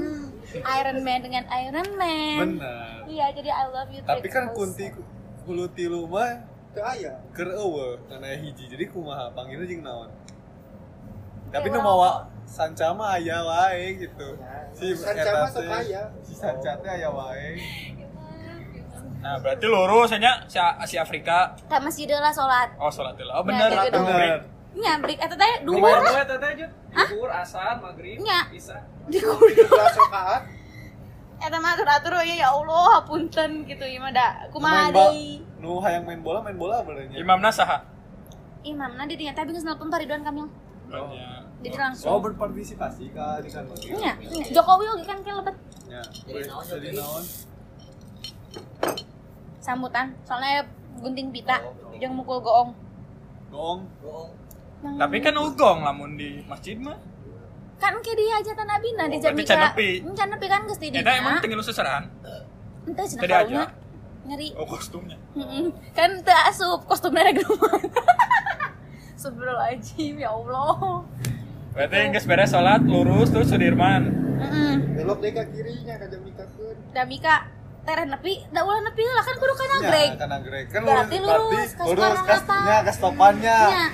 [0.52, 2.38] Iron Man dengan Iron Man.
[2.60, 4.92] Bener iya jadi I love you tapi kan kunti
[5.48, 7.22] hulu tilu mah Teu aya.
[7.32, 8.66] keur eueuh karena hiji.
[8.66, 10.10] Jadi kumaha panggilnya jeung naon?
[11.54, 14.28] Tapi nu mawa sanca mah aya wae gitu.
[14.74, 16.02] Ya, sanca mah sok aya.
[16.26, 17.62] si sanca teh aya wae.
[19.24, 21.56] Nah, berarti lurus hanya si, si Afrika.
[21.72, 23.32] tak masih lah sholat Oh, sholat dulu.
[23.32, 23.70] Oh, Nah, bener.
[23.88, 24.04] dong.
[24.04, 24.39] bener
[24.74, 26.68] nya break eta teh Dua dhuwur dua teh aja.
[27.10, 28.50] Zuhur, asar, maghrib, Nya.
[28.50, 28.78] bisa.
[29.10, 30.44] di kudu 12 rakaat.
[31.44, 36.08] eta mah atur-atur ya ya Allah hapunten gitu ieu mah da kumaha deui nu hayang
[36.08, 37.84] main bola main bola benernya Imamna saha?
[38.64, 40.48] imamna di dinya teh geus nelpon Pak Ridwan Kamil.
[40.94, 41.12] Oh.
[41.60, 42.24] Jadi oh langsung.
[42.24, 44.40] Berpartisipasi kak di kan nya nya.
[44.56, 45.56] Jokowi oge kan kan lebet.
[45.92, 46.00] Ya
[46.64, 47.24] Jadi naon,
[49.60, 50.64] sambutan soalnya
[51.04, 51.60] gunting pita.
[52.00, 52.72] Jeung mukul goong.
[53.52, 53.84] Gong
[54.84, 55.00] Bohong.
[55.00, 57.00] Tapi kan ugong lamun di masjid mah.
[57.76, 59.89] kan ke dia hajatan abina di Oh, berarti can Jamika nepi.
[60.46, 62.04] kan geus di Eta emang tinggal seserahan.
[62.84, 63.63] ente cenah aja.
[64.24, 65.19] nyeri Oh, kostumnya.
[65.34, 65.72] Mm-mm.
[65.91, 67.76] kan teu asup kostumnya rek rumah
[69.13, 71.04] Astagfirullahaladzim, ya Allah
[71.74, 74.04] Berarti geus beres salat, lurus terus Sudirman.
[74.93, 76.76] Belok deh ke kirinya ka Jamikakeun.
[76.91, 77.36] Damika
[77.82, 80.10] tereh nepi, da ulah nepi lah kan kudu kana ya greg.
[80.15, 83.86] karena greg kan Berarti lurus lurus, berarti ke lurus Soekarno kas nya kas topannya Nya,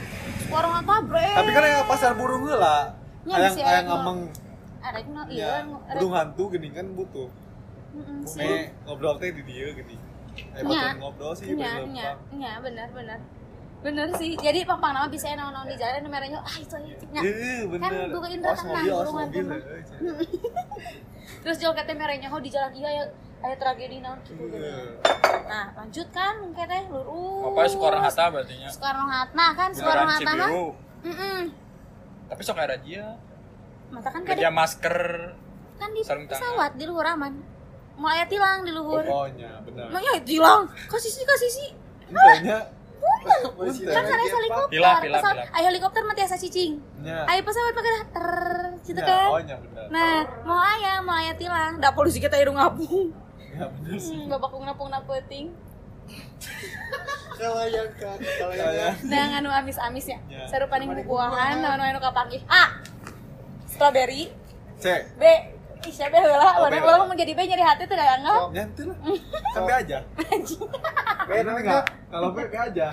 [0.49, 1.33] warung apa breg?
[1.35, 2.59] tapi kan yang pasar burung bisi
[3.29, 4.19] hayang aya nu- ngomong
[4.79, 7.27] Ada ya iya, burung hantu gini kan butuh
[8.23, 8.39] sih.
[8.39, 9.95] Nih ngobrol teh di dia gini
[10.55, 13.19] eh bakal ngobrol sih bener nya, nya, benar, benar.
[13.79, 14.35] Bener sih.
[14.35, 16.95] Jadi pampang nama bisa naon-naon di jalan nu merenya ah itu aja.
[17.15, 17.21] Nya.
[17.23, 19.39] Iya bener Kan buka indra Awas tenang, mobil, awas burung hantu.
[21.43, 23.03] Terus jual kata merenya oh di jalan iya ya
[23.39, 24.43] ada tragedi naon gitu.
[24.51, 24.99] Iya.
[25.47, 27.43] Nah, lanjut kan teh lurus.
[27.47, 28.69] Apa Soekarno Hatta berarti nya?
[28.69, 30.49] Soekarno Hatta kan Soekarno Hatta mah.
[30.51, 30.67] Cibiru.
[31.07, 31.41] Heeh.
[32.29, 33.05] Tapi sok aya razia.
[33.89, 34.99] Mata kan Kerja kada masker.
[35.79, 37.33] kan di pesawat di luhur aman.
[37.95, 38.99] Mau aya tilang di luhur.
[38.99, 40.67] pokoknya bener Nah, ya tilang.
[40.91, 41.69] Kasih sih, kasih sih.
[42.11, 42.67] Entahnya
[43.55, 44.71] Masih Kan ada lagi, helikopter.
[44.75, 45.55] Pilak, pilak, pesawat.
[45.55, 46.83] Ayo helikopter mah tiasa cicing.
[46.99, 48.35] nya Ayo pesawat pakai dah ter
[48.83, 49.27] gitu nya kan.
[49.31, 51.79] oh nya bener Nah, mau aya, mau aya tilang.
[51.79, 53.15] Da polisi kita irung ngapung.
[53.59, 55.51] Ya bener sih Hmm, babakung napung na peuting.
[57.35, 58.93] Kalayankan, Kayak- kalayangan.
[59.05, 60.17] Nah, nganu amis-amisnya.
[60.25, 60.43] Ya.
[60.45, 62.41] Sarupaning buah-buahan, naon-naon nu kapangih.
[62.45, 62.81] A.
[63.65, 64.27] Strawberry.
[64.75, 65.23] cek B.
[65.79, 66.19] Ih, siapa?
[66.19, 66.83] Oh, Warna B.
[66.83, 68.47] orang mau jadi B nyari hati teh da anggap.
[68.49, 68.97] nyantai lah
[69.49, 69.97] sampai aja
[71.25, 71.63] Beda Tapi enggak?
[71.63, 72.87] nggak kalau P P aja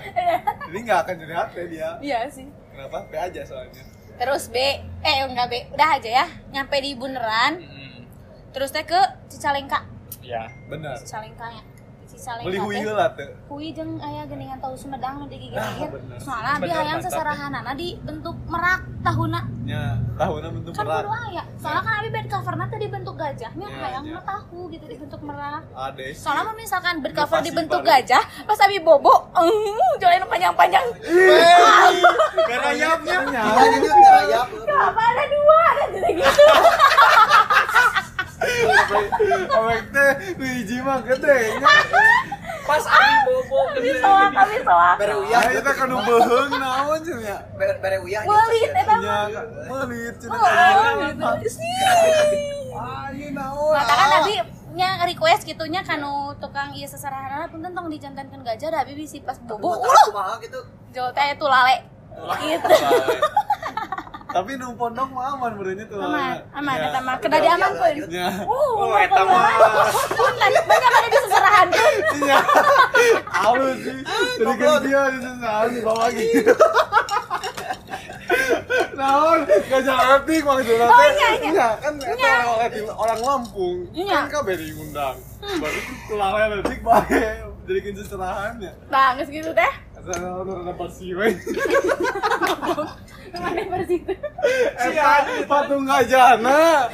[0.63, 2.47] jadi nggak akan jadi hati dia Iya sih.
[2.71, 3.83] kenapa P aja soalnya
[4.17, 4.57] Terus B,
[5.03, 6.27] eh enggak B, udah aja ya.
[6.49, 7.59] Nyampe di Bundaran,
[8.51, 9.83] terus teh ke Cicalengka.
[10.27, 10.43] Ya.
[10.67, 11.63] bener Cicalengkanya.
[12.05, 12.47] Cicalengka.
[12.47, 12.87] beli hui teh.
[12.89, 15.91] lah tuh Kui jeung aya geuningan tahu Sumedang nu di gigir Ah, gigir.
[15.93, 16.19] bener.
[16.19, 17.07] Soalnya hayang mantap.
[17.09, 19.41] sasarahanana di bentuk merak tahuna.
[19.61, 19.83] nya
[20.15, 21.43] tahunnya bentuk Kan berat kudu aya.
[21.57, 24.15] Soalnya kan abi bed coverna teh di bentuk gajahnya Ya, hayang ya.
[24.15, 25.63] mah tahu gitu di bentuk merak.
[25.69, 27.91] ada sih Soalnya misalkan bed cover di bentuk baru.
[27.97, 29.51] gajah, pas abi bobo, eh,
[29.97, 30.87] jalan panjang-panjang.
[32.49, 34.47] Garayapnya nya Lanjut garayap.
[34.53, 35.59] Kenapa ada dua?
[35.73, 36.45] Ada gitu.
[39.51, 41.69] awek teh hiji mah gede nya
[42.67, 44.03] Pas Abi bobo gede.
[44.03, 44.99] soak, abi soak.
[44.99, 45.39] Bere uyah.
[45.39, 48.27] ah eta kan nu beuheung naon cenah Bere bere uyah.
[48.27, 49.17] Melit eta nya
[49.71, 49.87] mah.
[49.87, 51.55] melit cenah Oh, gitu.
[52.75, 54.35] Ah ieu naon Mata kan abi
[54.75, 59.39] nya request gitunya kanu tukang ieu sasarahanana punten tong dijantankeun gajah da abi bisi pas
[59.39, 59.79] bobo.
[59.79, 60.59] Ulah, kumaha gitu.
[60.91, 61.87] jauh teh itu lale.
[62.43, 62.67] Gitu.
[64.37, 66.93] Tapi nu pondok mah aman berenya tuh Aman, aman Ya.
[66.93, 67.95] eta mah kedadi aman pun.
[68.13, 69.49] nya Uh, Oh, eta mah.
[70.13, 71.95] Punten, banyak ada di sasarahan pun.
[72.21, 72.39] Iya.
[73.33, 73.97] Halus sih.
[74.37, 76.53] Jadi kan dia di sana bawa gitu.
[78.97, 80.87] Naon, gak jalan etik maksudnya.
[80.89, 81.51] Oh, iya, iya.
[81.53, 83.89] Iya, kan eta orang Lampung.
[83.97, 84.29] Iya.
[84.29, 85.17] Kan kabeh diundang.
[85.41, 85.81] Baru
[86.13, 87.25] kelalen etik bae.
[87.65, 88.73] Jadi kan seserahannya.
[88.93, 89.73] Nah, geus gitu teh.
[90.07, 91.35] Saya udah dapat sih, weh.
[93.37, 94.15] Mana versi itu?
[94.79, 96.87] Eh, patung gajana.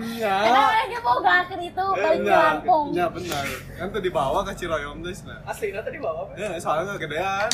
[0.00, 0.36] Iya.
[0.48, 2.86] Kenapa dia mau gak itu paling di Lampung?
[2.96, 3.44] Iya, benar.
[3.76, 5.38] Kan tuh dibawa ke Ciroyom tuh, nah.
[5.46, 6.32] Asli tadi bawa apa?
[6.40, 7.48] Ya, soalnya kegedean,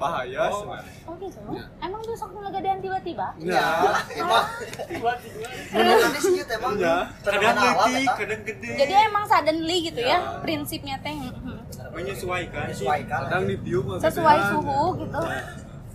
[0.00, 0.82] bahaya, nah.
[1.06, 1.40] Oh gitu?
[1.78, 3.26] Emang tuh sok ngegedean tiba-tiba?
[3.44, 3.68] Ya,
[4.16, 4.44] emang
[4.88, 5.12] Tiba-tiba.
[5.70, 6.96] Manis gitu emang Iya.
[7.22, 8.14] kadang gede eta.
[8.16, 11.14] kadang gede Jadi emang suddenly gitu ya prinsipnya teh.
[11.92, 15.20] Menyesuaikan menyesuaikan kadang ditiup mah sesuai suhu gitu.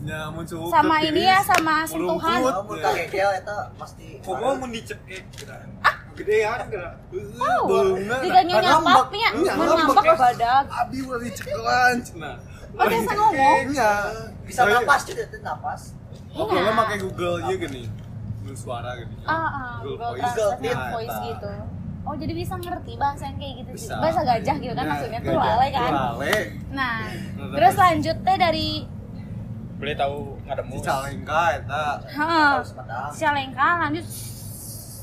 [0.06, 2.40] Ya, mun suhu Sama ini ya, sama sentuhan.
[2.44, 2.84] Lamun ya.
[2.84, 5.62] kagegel eta pasti pokoknya mau dicekek gerak
[7.40, 9.20] Oh, nah, mun ngambek,
[9.68, 10.16] ngambek ya.
[10.16, 10.64] badak.
[10.72, 12.36] Abi udah dicekelan cenah.
[12.76, 13.60] Oh, ngomong?
[13.72, 13.94] Iya.
[14.46, 15.82] bisa napas juga tuh napas
[16.36, 16.68] Oke, Iya.
[16.68, 17.84] lo pakai Google aja gini.
[18.44, 19.16] Google suara gini.
[19.24, 21.52] Ah, ah, Google Translate voice gitu.
[22.06, 23.90] Oh, jadi bisa ngerti bahasa yang kayak gitu sih.
[23.92, 25.46] Bahasa gajah gitu kan Ya, maksudnya tuh gajah.
[25.52, 25.92] lale kan.
[25.92, 26.36] Lale.
[26.70, 26.96] Nah,
[27.34, 28.70] Nah, terus terus- lanjut teh dari
[29.76, 30.72] Boleh tahu ngademu.
[30.78, 34.06] Cicalengka eta heeh, harus padang Cicalengka lanjut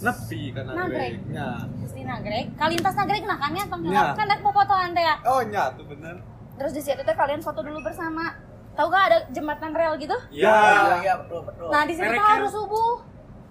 [0.00, 1.12] nepi kan Nagreg.
[1.28, 1.48] Nya.
[1.92, 2.46] di Nagreg.
[2.56, 4.04] Kalintas Nagreg nah kan ya Ya.
[4.12, 5.14] kan naik fotoan teh ya.
[5.22, 6.16] Oh, nya tuh bener.
[6.54, 8.32] Terus di situ teh kalian foto dulu bersama.
[8.72, 10.16] Tahu gak ada jembatan rel gitu?
[10.32, 10.96] iya Ya.
[10.98, 13.04] iya betul betul Nah, di situ harus subuh.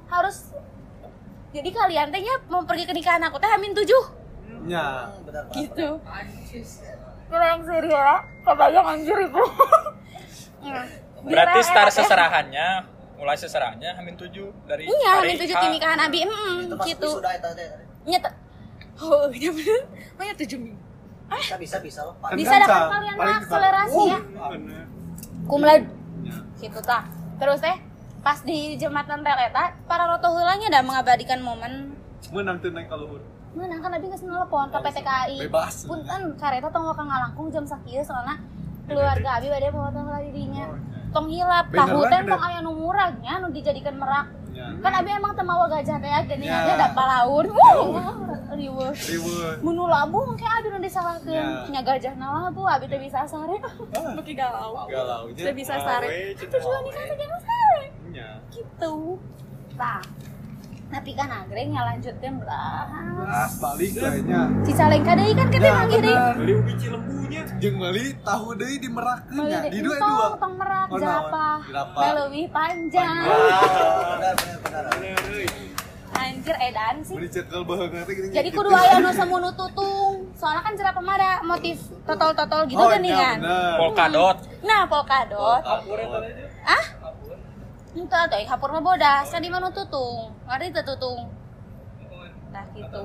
[0.07, 0.37] Harus
[1.51, 4.03] jadi kalian teh ya mau pergi ke nikahan aku teh Amin tujuh
[4.61, 5.09] Nya.
[5.09, 5.57] Hmm, benar benar.
[5.57, 5.87] gitu.
[7.25, 9.43] Kalau yang serius ya, kebayang anjir itu.
[10.61, 10.85] Hmm.
[11.21, 11.89] Berarti enak ya.
[11.89, 12.67] seserahannya
[13.15, 17.09] mulai seserahannya Hamin tujuh dari Iya, hari Amin tujuh di nikahan Abi, hmm, gitu.
[17.17, 17.69] teh
[18.03, 18.25] Nyet.
[18.97, 19.81] Oh, iya bener.
[20.13, 20.77] Oh, ya tujuh minggu.
[21.31, 22.91] bisa bisa bisa loh Bisa dapat Sa.
[22.91, 24.19] kalian mah akselerasi Uh, ya.
[24.51, 24.83] bener.
[25.47, 25.83] Kumlad
[26.21, 26.37] Nya.
[26.59, 27.07] gitu ta.
[27.37, 27.77] Terus teh
[28.21, 31.97] pas di jembatan rel eta para roto heulanya ada mengabadikan momen
[32.29, 33.17] Menang tuh naik ka luhur.
[33.51, 35.35] Mana kan abi geus nelpon ka PT KAI.
[35.49, 35.83] Bebas.
[35.89, 38.37] Punten kareta tong ka ngalangkung jam sakieu soalna
[38.87, 40.69] keluarga abi bade mau tong didinya.
[41.11, 44.31] Tong hilap tahu teh tong aya nu murahnya nu dijadikan merak.
[44.53, 44.67] Nya.
[44.79, 46.63] Kan abi emang teu mawa gajah teh geuning Ya.
[46.63, 47.51] aja da palaun.
[47.51, 47.99] Wuh,
[48.55, 48.91] riweuh.
[48.95, 49.55] Ribut.
[49.65, 51.67] Munu labu mungkin abi nu disalahkeun Ya.
[51.67, 53.59] nya gajah na labu abi teh bisa sare.
[53.91, 54.87] Beki galau.
[54.87, 55.51] Galau nya.
[55.51, 56.37] bisa sare.
[56.39, 56.47] Cenah.
[56.47, 57.39] Tujuan nikah teh jangan
[58.11, 58.19] sare.
[58.19, 58.29] Nya.
[58.51, 58.95] Gitu.
[59.79, 60.01] Tah.
[60.91, 62.83] Tapi kan agreng ya lanjutkeun belah.
[63.15, 64.41] Belas balik kayaknya.
[64.67, 66.11] Cicalengka deui kan kita Ya, manggih deui.
[66.11, 66.33] bener.
[66.35, 69.59] beli ubi cilembunya Jeung meuli tahu deui di Meuli nya.
[69.63, 69.71] deui.
[69.71, 70.27] Di dua dua.
[70.35, 70.99] tong merak Oh?
[70.99, 71.57] Jerapah.
[72.11, 73.23] Leuwih panjang.
[73.23, 75.47] benar benar benar bener euy
[76.11, 77.15] Anjir edan sih.
[77.15, 78.27] Beri cekel gini.
[78.35, 80.27] Jadi kudu aya nu semu nu tutung.
[80.35, 83.37] Soalnya kan jerapah mah ada motif totol-totol gitu oh, kan nya, kan.
[83.39, 83.73] bener.
[83.79, 84.37] Polkadot.
[84.61, 85.63] Nah, polkadot.
[86.67, 86.83] Ah?
[87.91, 90.31] Itu tuh kapur mah bodas, kan di mana tutung.
[90.45, 91.27] Ngari teu tutung.
[92.49, 93.03] Nah, gitu.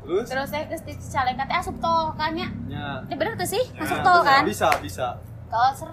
[0.00, 0.26] Terus?
[0.28, 2.48] Terus saya ke Cicalengka teh asup tol kan ya.
[2.66, 3.00] Nya.
[3.04, 4.42] Ini bener tuh sih, masuk Nah, tol kan?
[4.44, 5.16] Bisa, bisa.
[5.48, 5.88] Tol ser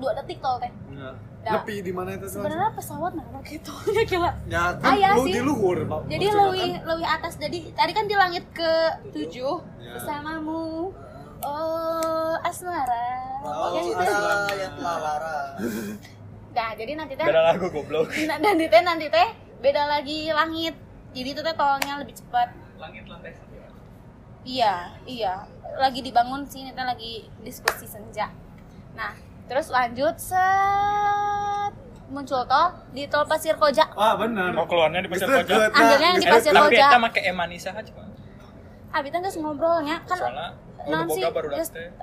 [0.00, 0.72] 2 detik tol teh.
[0.90, 1.12] Nya.
[1.40, 1.56] Dah.
[1.56, 2.28] Nepi di mana itu?
[2.28, 4.28] Sebenarnya pesawat nah gitu ya gila.
[4.44, 5.32] Ya, kan Aya lu sih.
[5.32, 6.00] di luhur, Pak.
[6.06, 6.84] Jadi Maksudnya lebih kan.
[6.84, 7.32] lebih atas.
[7.36, 8.72] Jadi tadi kan di langit ke
[9.08, 9.96] tujuh Ya.
[9.96, 10.92] bersamamu.
[11.40, 13.08] Oh, asmara.
[13.40, 14.54] Oh, Yang cinta itu.
[14.58, 15.38] yang telah lara.
[16.50, 18.10] Nah, jadi nanti teh Beda lagu goblok.
[18.30, 19.28] nah, nanti teh nanti teh
[19.62, 20.74] beda lagi langit.
[21.14, 22.50] Jadi itu teh tolnya lebih cepat.
[22.78, 23.54] Langit lantai satu.
[24.40, 25.34] Iya, iya.
[25.78, 28.34] Lagi dibangun sih, ini teh lagi diskusi senja.
[28.98, 29.14] Nah,
[29.46, 31.72] terus lanjut set
[32.10, 33.86] muncul tol di tol Pasir Koja.
[33.94, 34.50] Ah, benar.
[34.50, 35.70] Mau keluarnya di Pasir Koja.
[35.70, 36.58] Ambilnya nah, yang di Pasir deket.
[36.66, 36.86] Tapi Koja.
[36.90, 37.90] kita make emanisa aja.
[37.94, 38.06] Pak.
[38.90, 41.22] Abi teh ngobrolnya kan Soalnya non sih.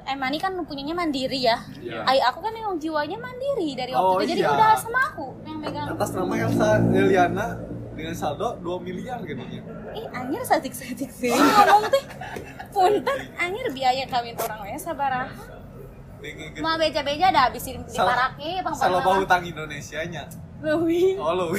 [0.05, 1.57] Emani kan punyanya mandiri ya.
[1.77, 2.03] Iya.
[2.03, 4.35] Ay, aku kan emang jiwanya mandiri dari waktu Oh, itu.
[4.35, 4.51] Jadi iya.
[4.51, 5.87] udah sama aku yang megang.
[5.89, 7.47] Atas nama Elsa Liliana
[7.93, 9.57] dengan saldo 2 miliar gini
[9.91, 12.03] Ih, anjir satik-satik sih ngomong teh.
[12.69, 15.25] Punten anjir biaya kawin orang we sabaraha.
[16.57, 20.25] Mau beja-beja dah habis di- diparake bang Salah bahu hutang Indonesia nya.
[20.61, 21.17] Leuwih.
[21.17, 21.53] Oh, lu.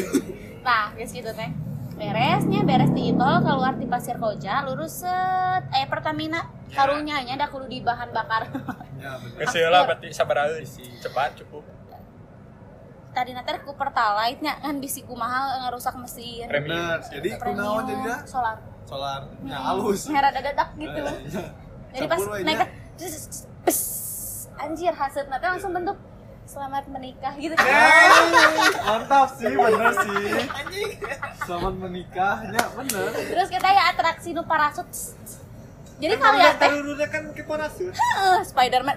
[0.61, 1.51] Nah, guys gitu teh.
[1.99, 7.51] Beresnya beres di tol keluar di Pasir Koja lurus set eh Pertamina karunya nya da
[7.51, 8.47] kudu di bahan bakar.
[8.99, 9.19] Ya.
[9.39, 10.87] Geus lah berarti sabaraha sih.
[11.03, 11.67] Cepat cukup.
[13.11, 16.47] Tadi nanti ku pertalite nya kan bisi kumaha ngerusak mesin.
[16.47, 17.03] Premium.
[17.03, 18.19] Jadi kunaon jadi dah?
[18.27, 18.57] solar.
[18.87, 19.27] Solar.
[19.43, 20.07] Ya halus.
[20.07, 21.03] Merah dadak gitu.
[21.03, 21.45] Eh, iya.
[21.99, 22.61] Jadi pas naik
[24.59, 25.99] anjir hasil nanti langsung bentuk
[26.49, 27.53] selamat menikah gitu.
[28.89, 30.25] Mantap sih, bener sih.
[31.45, 33.09] Selamat menikahnya, bener.
[33.13, 34.89] Terus kita ya atraksi nu parasut.
[35.99, 38.97] Jadi kalian teh Taruruna kan ke parasut Heeh, Spiderman.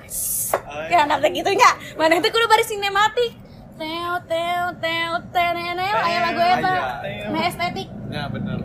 [0.88, 1.72] Kayak anak teh gitu nya.
[2.00, 3.36] Mana itu kudu bari sinematik.
[3.76, 6.76] Teo teo teo teo neo aya lagu eta.
[7.04, 7.26] Aya.
[7.34, 7.90] Meh estetik.
[8.08, 8.64] Ya, bener.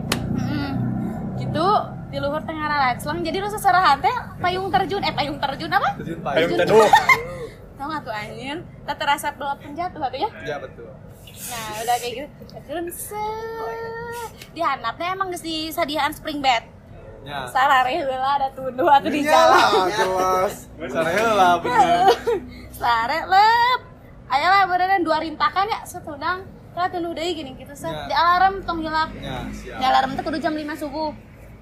[1.35, 1.67] Gitu
[2.07, 5.99] di luhur tengah laclang jadi lu seserahan teh payung terjun eh payung terjun apa?
[5.99, 6.59] Terjun Payung payung.
[6.61, 6.87] teduh.
[7.77, 10.89] Tau gak tuh anjir tak terasa belum penjatuh tuh ya Ya betul.
[11.47, 16.63] nah udah kayak gitu turun set di handapnya emang geus disadiaan spring bed
[17.21, 17.43] Ya.
[17.45, 20.71] sarare heula ada tunduh atau di Ya, jalan jelas.
[20.79, 22.07] Saraya lah bener.
[22.73, 23.79] sare lep
[24.27, 28.07] ayolah beneran dua rintakan ya setudang kalau tunduh deui gini gitu set Ya.
[28.07, 29.75] di alarm tong hilap Ya, siap.
[29.75, 31.11] di alarm teh kudu jam 5 subuh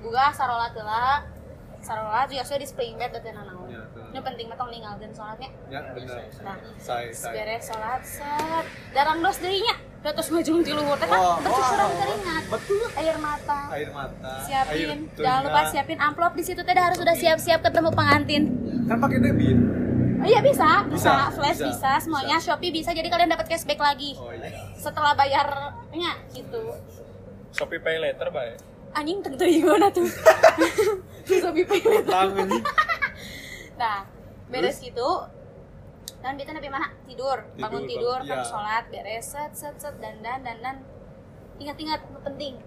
[0.04, 1.25] gua sarolat heula
[1.80, 3.85] sarolat juga di spring bed teh nanaon Ya.
[4.15, 6.23] Ini penting mah tong ninggalkeun salatnya Ya, bener.
[6.39, 7.36] nah Saya, saya.
[7.36, 8.65] beres sholat set.
[8.95, 10.95] Darang dos dirinya terus maju di luhur.
[10.95, 11.97] Teh kan Wah, bercucuran wah.
[11.99, 12.88] keringat Betul.
[12.95, 13.60] air mata.
[13.73, 14.34] Air mata.
[14.39, 14.97] siapin.
[15.04, 16.32] air jangan lupa siapin amplop.
[16.32, 18.43] Di situ teh dah harus sudah siap-siap ketemu pengantin.
[18.86, 19.58] Kan pakai debit.
[20.15, 20.69] oh iya bisa.
[20.88, 22.89] Bisa, Bisa, flash bisa, bisa, semuanya shopee bisa.
[22.89, 24.15] Jadi kalian dapat cashback lagi.
[24.15, 24.47] Oh iya.
[24.78, 26.71] setelah bayarnya gitu.
[27.51, 28.56] Shopee Pay Later bae.
[28.93, 30.08] anjing tentu gimana tuh?
[31.28, 32.32] Shopee pay later.
[33.76, 34.08] Nah
[34.46, 35.10] beres gitu
[36.20, 38.28] dan kita nabi mana tidur bangun Tidur, tidur bang.
[38.28, 38.46] kan Iya.
[38.46, 40.76] sholat beres set set set dan dan dan dan
[41.58, 42.58] ingat-ingat penting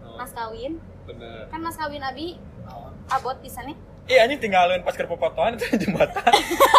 [0.00, 1.44] Oh, mas kawin bener.
[1.46, 2.36] kan mas kawin abi
[3.08, 3.72] abot di sana
[4.04, 6.32] Iya anjing tinggalin pas keur popotohan itu jembatan.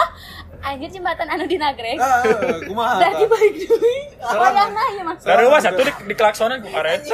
[0.65, 2.26] anjir jembatan anu di nagreg Ah,
[2.60, 2.98] kumaha?
[3.02, 3.98] Berarti baik deui.
[4.18, 5.18] Apa Sekarang- yang nanya mas?
[5.22, 7.06] Sarua satu di, di klaksonan ku karet.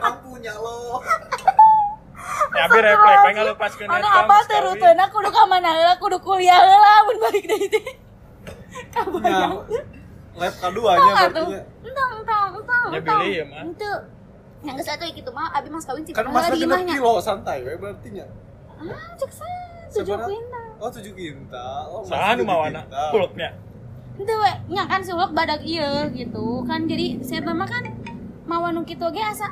[0.00, 0.96] Ampunya lo.
[2.54, 4.14] Ya abi refleks pengen ngalupaskeun Anu eta.
[4.14, 4.66] apa mas teh kawin.
[4.70, 7.84] rutena kudu ka mana heula kudu kuliah heula mun balik deui teh.
[7.84, 9.52] Ya, Kabayang.
[10.34, 11.60] lab keduanya Tong berarti nya.
[11.84, 12.88] Entong entong entong.
[12.90, 13.60] Ya, pilih ya, mah.
[13.62, 13.96] Henteu.
[14.64, 17.74] Yang geus atuh kitu mah abi mas kawin cik Kan di genep kilo santai we
[17.74, 18.26] berarti nya.
[18.78, 19.46] Ah, cek sa.
[19.94, 20.66] Tujuh kuintal.
[20.82, 21.82] Oh, 7 kintal.
[21.86, 22.82] Oh, Saha nu tujuh mawana?
[22.82, 23.08] kintal.
[23.14, 23.48] Kuluknya.
[24.14, 26.46] Henteu we, nya kan suluk badag ieu gitu.
[26.66, 27.82] Kan jadi saya mah kan
[28.46, 29.50] mau anu kitu ge asa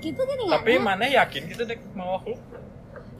[0.00, 0.58] gitu gini ya.
[0.58, 2.40] Tapi mana yakin kita dek mau kuluk?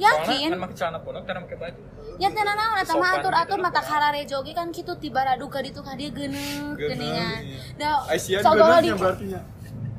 [0.01, 0.49] yakin.
[0.51, 1.81] Kan make celana pondok dan make baju.
[2.17, 3.65] Ya tena naon eta mah atur-atur gitu.
[3.65, 7.41] mata karare joge kan kitu tiba radu ka ditu ka dieu geuneuk Geuneuh, geuningan.
[7.77, 8.05] Da
[8.41, 9.41] sogolo di geuneuhnya berarti nya.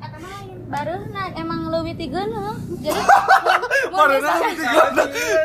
[0.02, 2.58] eta mah emang leuwih ti geuneuk.
[2.82, 2.98] Jadi
[3.94, 4.82] misalkan- lebih tiga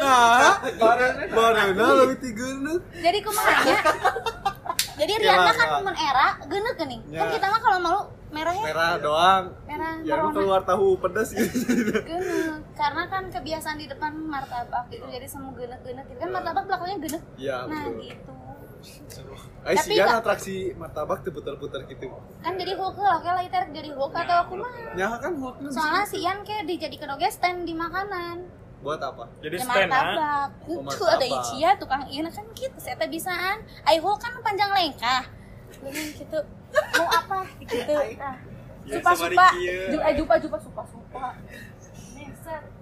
[0.02, 0.54] Nah,
[1.34, 2.46] barena lebih tiga
[2.98, 3.78] jadi kumaha nya?
[4.98, 7.02] Jadi Rian mah kan mun era geuneuk geuning.
[7.14, 7.34] Kan Ya.
[7.38, 9.44] kita mah kalau malu merahnya Merah doang.
[9.64, 11.48] merah Ya lu keluar tahu pedas gitu.
[12.02, 12.60] Geuneuk.
[12.74, 16.20] Karena kan kebiasaan di depan martabak gitu jadi semua geuneuk-geuneuk gitu.
[16.20, 17.24] Kan martabak belakangnya geuneuk.
[17.36, 17.96] Iya, Nah, betul.
[18.04, 18.32] gitu.
[19.64, 22.08] Aisyah nggak- kan atraksi martabak tuh putar-putar gitu.
[22.40, 24.72] Kan jadi hulk lah kayak lagi tarik jadi hulk atau aku mah.
[24.94, 28.48] Ya kan Hulknya Soalnya si Ian kayak dijadikan oge stand di makanan.
[28.78, 29.26] buat apa?
[29.42, 29.98] Jadi Ya stand ah.
[30.06, 30.50] martabak.
[30.64, 31.44] Oh, Itu ada martabak.
[31.44, 32.78] Icia tukang Ian kan gitu.
[32.78, 33.58] Saya bisaan.
[33.84, 35.26] Ai hulk kan panjang lengkah.
[35.80, 36.40] Gitu.
[36.98, 37.96] Mau apa gitu.
[38.88, 39.48] Ya, Supa supa.
[39.52, 39.92] Ricky, ya.
[39.92, 41.26] Ju- Eh jupa jupa supa supa.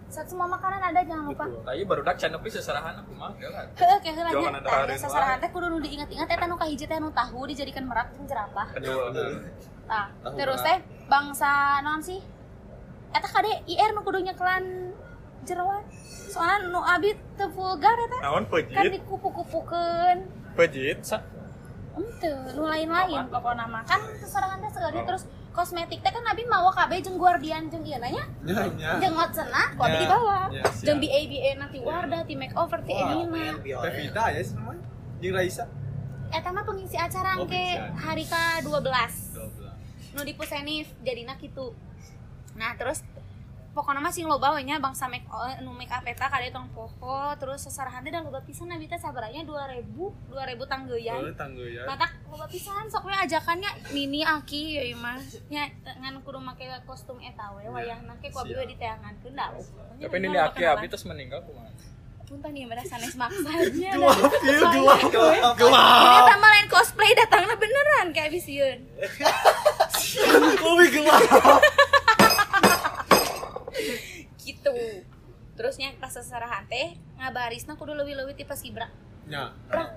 [0.05, 1.43] Set semua makanan ada jangan lupa.
[1.65, 3.65] Tapi baru dak can nepi seserahan aku mah ya kan.
[3.73, 5.01] Heeh, kayak heula nya.
[5.03, 5.35] wae.
[5.41, 8.67] teh kudu nu diingat-ingat eta nu kahiji teh nu tahu dijadikan merak jeung jerapah.
[9.85, 12.21] Nah, terus teh bangsa non sih?
[13.11, 14.93] Eta kade IR nu kudu nyekelan
[15.43, 15.83] jeroan.
[16.31, 18.17] Soalnya nu abi teu vulgar eta.
[18.21, 18.91] Naon Kan pejit?
[18.95, 20.17] dikupu-kupukeun.
[20.55, 21.19] Pejit sa.
[22.15, 23.83] Henteu, nu lain-lain pokokna mah.
[23.83, 27.99] Kan sesorangan teh seuri terus kosmetik teh kan abi mawa kabeh jeung Guardian jeung ieu
[27.99, 28.23] nanya.
[28.47, 28.91] Ya, ya.
[29.03, 30.39] Jeung Watsona, ku abi Ya, dibawa.
[30.47, 30.85] ya, siap.
[30.87, 33.59] Jeung BA BA nanti Wardah, ti makeover, ti Emina.
[33.59, 34.83] Tevita ya namanya.
[35.19, 35.63] Jeung Raisa.
[36.31, 37.99] Eta mah pengisi acara Oh, ke pengisi acara.
[37.99, 39.11] hari ke-12.
[40.15, 41.75] nu di Pusenif jadinya gitu
[42.55, 43.03] nah terus
[43.75, 47.35] pokoknya masih loba we nya bangsa make eh, nu make up eta kade tong poho
[47.35, 51.83] terus sesarahan teh loba pisan nabi teh sabaranya 2000 2000 Oh, tanggeyan tanggo ya.
[51.83, 55.19] Matak loba pisan sok we ajakannya Nini Aki ya mah.
[55.51, 59.51] Nya ngan kudu make kostum eta we wayahna ke ku abi we diteangankeun da
[59.99, 61.75] Tapi ini aki abi terus meninggal kumaha?
[62.25, 66.01] punten ieu beres sanes maksanya Gelap, ieu gelap, gelap, gelap.
[66.09, 68.79] ini tambah lain cosplay datangnya beneran kayak ieun
[70.65, 71.21] Lebih gelap.
[74.41, 74.75] gitu
[75.55, 78.87] terusnya pas seserahan teh ngabarisna kudu leuwih-leuwih ti paskibra
[79.25, 79.49] Ya.
[79.65, 79.89] prak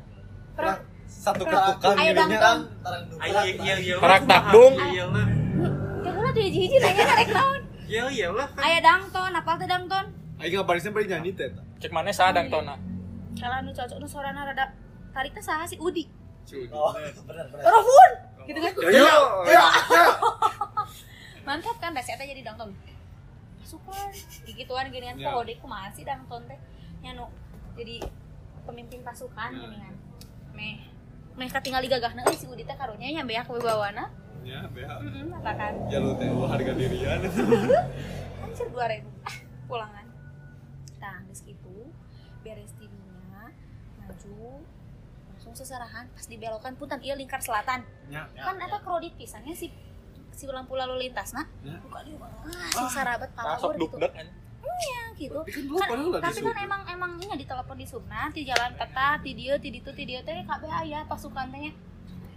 [0.54, 1.80] prak Satu Prak.
[1.80, 2.60] ketukan Ayo dirinya dangtong.
[2.84, 3.00] kan.
[3.24, 3.94] Iya iya iya.
[3.96, 4.76] Perak takdung.
[4.76, 5.04] Iya
[5.98, 8.48] ya ulah tuh hiji-hiji nanya narek naon Iya iya lah.
[8.54, 10.04] aya dangton apal teh dangton
[10.36, 11.48] Aing ngabarisnya bari nyanyi teh.
[11.78, 12.76] Cek mana sadang tona.
[13.34, 14.68] kalau nu cocok nu sorana rada
[15.10, 16.04] tarik teh saha si Udi.
[16.68, 16.92] Oh,
[17.24, 17.64] benar benar.
[17.64, 18.10] Rafun
[18.44, 19.04] gitu kan Ya,
[19.46, 20.04] ya, ya.
[21.46, 22.68] mantap kan da eta jadi dangton
[23.68, 24.08] super
[24.42, 25.28] digituan ginian Ya.
[25.30, 26.56] kode kumaha sih dangton teh.
[26.98, 27.28] Nya nu
[27.74, 28.00] jadi
[28.64, 29.60] pemimpin pasukan Ya.
[29.60, 29.94] geuningan
[30.50, 30.80] meh
[31.36, 34.08] meh katinggal gagahna euy si Udi teh karunya nya beak wibawana
[34.40, 34.96] Ya, beha.
[34.98, 35.72] heeh apa kan?
[35.86, 37.20] Ya lu teh lu harga dirian.
[38.40, 39.10] anjir dua ribu.
[39.22, 40.06] Ah pulangan.
[40.96, 41.92] Nah geus gitu
[42.40, 43.52] beres tidinya
[43.98, 44.64] maju
[45.28, 46.08] langsung seserahan.
[46.08, 47.84] Pas dibelokan punten iya lingkar selatan.
[48.08, 49.68] Nya kan eta kredit pisannya si
[50.38, 51.34] si lampu lalu lintas.
[51.34, 51.74] Nah Ya.
[51.82, 52.14] buka dia
[52.78, 53.98] ah, sarabat palawur gitu.
[53.98, 54.26] kan.
[54.78, 55.40] iya gitu.
[55.42, 59.34] Tapi kan kan, tapi kan emang emang ini ditelepon di Subna di jalan peta di
[59.34, 61.74] dia di ditu di dia teh kabeh aya pasukan teh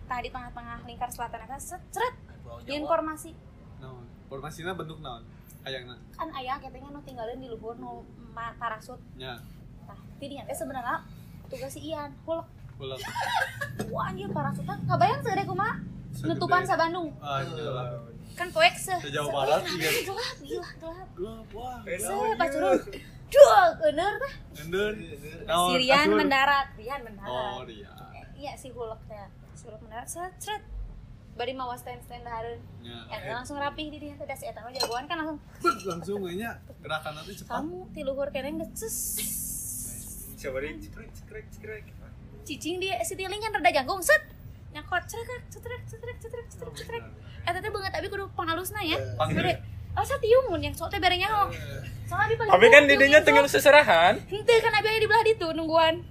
[0.10, 2.82] tah di tengah-tengah lingkar selatan eta secret Pulau di Jawa.
[2.82, 3.32] informasi.
[3.78, 4.06] Naon?
[4.26, 5.22] Formasinya bentuk naon?
[5.62, 8.02] Ayangna kan ayah katanya nu tinggalin di luhur nu
[8.34, 8.98] parasut.
[9.14, 9.38] Nya
[9.86, 11.06] tah tidinya teh sebenarnya
[11.46, 12.50] tugas si Ian hulek.
[12.82, 12.98] Pulang
[13.94, 14.74] wah anjir parasutnya.
[14.90, 15.78] Kabayang segede kumaha
[16.20, 17.10] nutupan sa Bandung.
[17.24, 18.96] Ah jelas kan poek se.
[19.04, 19.92] Ke Jawa Barat, iya.
[20.08, 21.08] gelap gila gelap.
[21.16, 21.80] Gelap wah.
[21.86, 22.80] Se pacurun
[23.32, 24.92] dua bener teh ender
[25.48, 27.32] naon Sirian mendarat Rian mendarat.
[27.32, 30.62] Oh dia Eh, iya si hulek teh si hulek mendarat set set.
[31.40, 33.08] Bari mawa stand stand dahareun ya.
[33.32, 35.40] Langsung rapih di dia teh da si eta mah jagoan kan langsung.
[35.88, 37.52] Langsung nya gerakan nanti cepat.
[37.56, 39.32] Kamu ti luhur keneng geus ses.
[40.42, 41.84] Coba di cekrek cekrek cekrek.
[42.42, 44.18] cicing dia si tiling kan rada jangkung set
[44.72, 47.04] nyakot cekrek cekrek cekrek cekrek cekrek cekrek
[47.42, 48.98] eta teh banget abi kudu pangalusna ya.
[49.34, 49.60] Bere,
[49.98, 51.50] oh saya tiung mun yang sok teh bere nyaho.
[52.08, 54.14] Soalnya abi paling Tapi kan didinya tinggal seserahan.
[54.30, 56.04] henteu kan abi aya di belah ditu nungguan.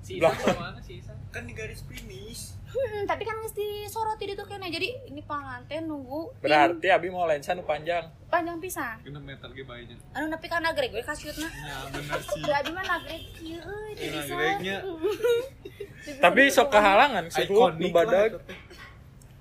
[0.00, 1.16] Si mana si Isan?
[1.28, 6.36] kan di garis finish Hmm, tapi kan mesti soroti ditu kene jadi ini panganten nunggu
[6.38, 8.04] Berarti abi mau lensa nu panjang.
[8.28, 12.40] panjang pisan kena meter ge bayinya anu nepi ka nagreg we kasiutna nya bener sih
[12.42, 14.32] Ya abi mah nagreg kieu euy teh Iya, bisa.
[14.34, 14.76] nagregnya.
[16.24, 18.36] Tapi sok kehalangan si Hulk nu badag.
[18.42, 18.56] teh.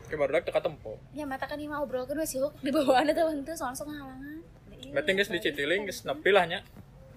[0.05, 0.95] Ke badag teka tempo.
[1.11, 4.39] Ya mata kan imah obrolkeun we si Hulk di bawaan eta henteu soalnya sok ngahalangan.
[4.88, 6.59] Berarti geus dicitiling geus nepi lah nya.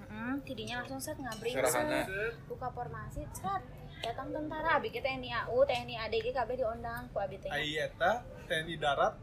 [0.00, 1.54] Heeh, tidinya langsung set ngabring.
[2.46, 3.62] Buka formasi set.
[4.00, 7.52] Datang tentara abi ke TNI AU, TNI AD ge kabeh diundang ku abi teh.
[7.52, 9.14] Ai eta TNI darat.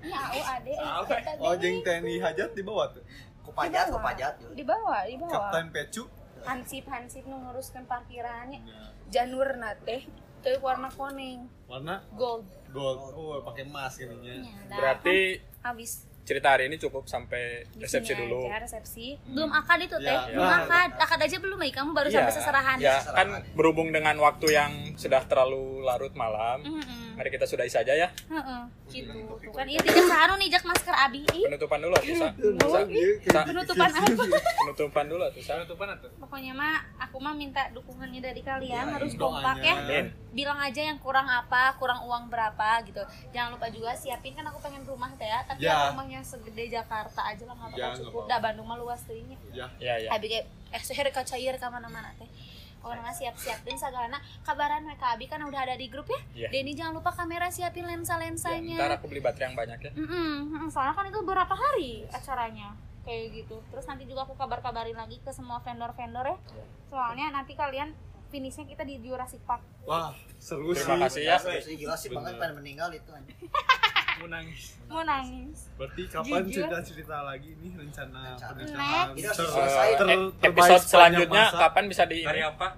[0.00, 1.60] Ini AU AD eta oh ge.
[1.60, 3.04] jeung TNI hajat di bawah tuh.
[3.44, 5.52] Ku pajat ku pajat Di bawah, di bawah.
[5.52, 6.08] Kapten Pecu.
[6.46, 8.64] Hansip Hansip nu nguruskeun parkirannya.
[8.64, 8.80] Nya.
[9.12, 10.08] Janur na teh
[10.40, 12.06] teu warna kuning, warna?
[12.14, 12.46] Gold.
[12.70, 12.98] gold.
[13.16, 18.26] Oh pakai emas gininya Ya, dah, Berarti habis cerita hari ini cukup sampai resepsi sini
[18.26, 18.50] dulu.
[18.50, 19.14] aja, resepsi.
[19.30, 20.10] Belum akad itu teh.
[20.10, 20.58] Ya, Belum ya.
[20.60, 20.90] akad.
[20.98, 21.70] Akad aja belum, Mai.
[21.70, 22.76] Kamu baru sampai seserahan.
[22.82, 26.66] Ya, kan berhubung dengan waktu yang sudah terlalu larut malam.
[26.66, 27.05] Mm-mm.
[27.16, 28.08] Mari kita sudahi saja ya.
[28.28, 29.08] Heeh, gitu.
[29.40, 31.24] Tuh kan iya tidak sahanu nih jak masker abi.
[31.24, 32.28] Penutupan dulu tuh, Sa.
[33.42, 34.04] Penutupan apa?
[34.60, 35.52] Penutupan dulu tuh, Sa.
[35.56, 36.10] Penutupan atuh.
[36.18, 39.74] Pokoknya mah aku mah minta dukungannya dari kalian Ya, harus kompak ya.
[39.78, 40.12] Amin.
[40.30, 43.00] Bilang aja yang kurang apa, kurang uang berapa gitu.
[43.32, 45.72] Jangan lupa juga siapin kan aku pengen rumah teh ya, tapi Ya.
[45.88, 48.12] yang rumahnya segede Jakarta aja lah nggak bakal Ya, nggak cukup.
[48.20, 48.28] apa-apa.
[48.28, 49.38] Dah Bandung mah luas teuingnya.
[49.50, 50.08] ya Ya, ya.
[50.10, 52.28] Abi kayak eh seher ka cair ka mana-mana teh.
[52.86, 56.20] Pokoknya mah siap-siap dan sagalana kabaran mereka Abi kan udah ada di grup ya.
[56.36, 56.48] Iya.
[56.54, 58.78] Denny jangan lupa kamera siapin Ya, lensa-lensanya.
[58.78, 59.90] ntar aku beli baterai yang banyak ya.
[59.92, 63.58] Mm-mm, mm, soalnya kan itu berapa hari acaranya kayak gitu.
[63.66, 66.38] Terus nanti juga aku kabar-kabarin lagi ke semua vendor-vendor ya.
[66.86, 67.90] Soalnya nanti kalian
[68.26, 69.66] finishnya kita di Jurassic Park.
[69.82, 71.38] wah seru sih Terima kasih ya.
[71.74, 73.34] Gila sih banget pengen meninggal itu anjing.
[74.16, 74.62] Mau nangis.
[74.86, 75.58] Mau nangis.
[75.76, 79.36] berarti kapan cerita cerita lagi nih rencana pernikahan ter-
[79.94, 81.58] ter- Eh, episode selanjutnya masa.
[81.60, 82.68] kapan bisa di Hari apa?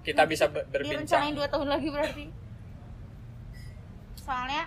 [0.00, 1.20] Kita bisa ber- berbincang.
[1.22, 2.24] Direncanain 2 tahun lagi berarti.
[4.16, 4.62] Soalnya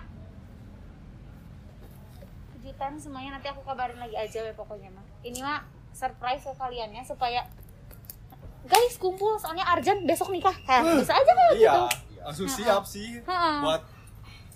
[2.52, 5.04] kejutan semuanya nanti aku kabarin lagi aja ya pokoknya mah.
[5.20, 5.60] Ini mah
[5.90, 7.40] surprise ke kalian ya supaya
[8.64, 10.54] guys kumpul soalnya Arjan besok nikah.
[10.64, 11.82] Hah, bisa aja kalau iya gitu.
[12.20, 13.56] langsung siap sih Heeh.
[13.60, 13.82] buat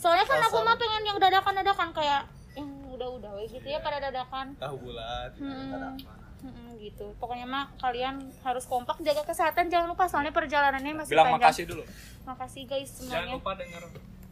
[0.00, 4.56] Soalnya kan aku mah pengen yang dadakan-dadakan kayak yang udah-udah we gitu ya pada dadakan.
[4.56, 5.94] tahu bulat Hmm.
[6.40, 7.12] Hmm, gitu.
[7.16, 11.42] Pokoknya mah kalian harus kompak jaga kesehatan jangan lupa soalnya perjalanannya masih Bilang panjang.
[11.44, 11.82] makasih dulu
[12.22, 13.34] Makasih guys Jangan semuanya.
[13.34, 13.82] lupa denger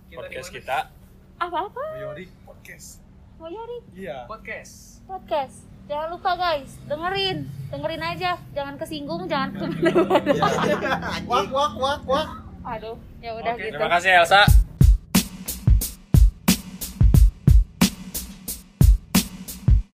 [0.09, 0.79] kita podcast kita.
[1.39, 1.85] Apa-apa?
[1.95, 2.89] Mayori podcast
[3.37, 5.05] Mau Yori iya Podcast.
[5.05, 5.57] podcast.
[5.85, 7.39] Jangan lupa guys, dengerin.
[7.69, 10.33] Dengerin aja, jangan kesinggung, jangan ke mana-mana.
[11.31, 12.29] wak wak wak wak
[12.67, 13.73] Aduh, ya udah Oke, gitu.
[13.75, 14.68] Terima kasih Elsa.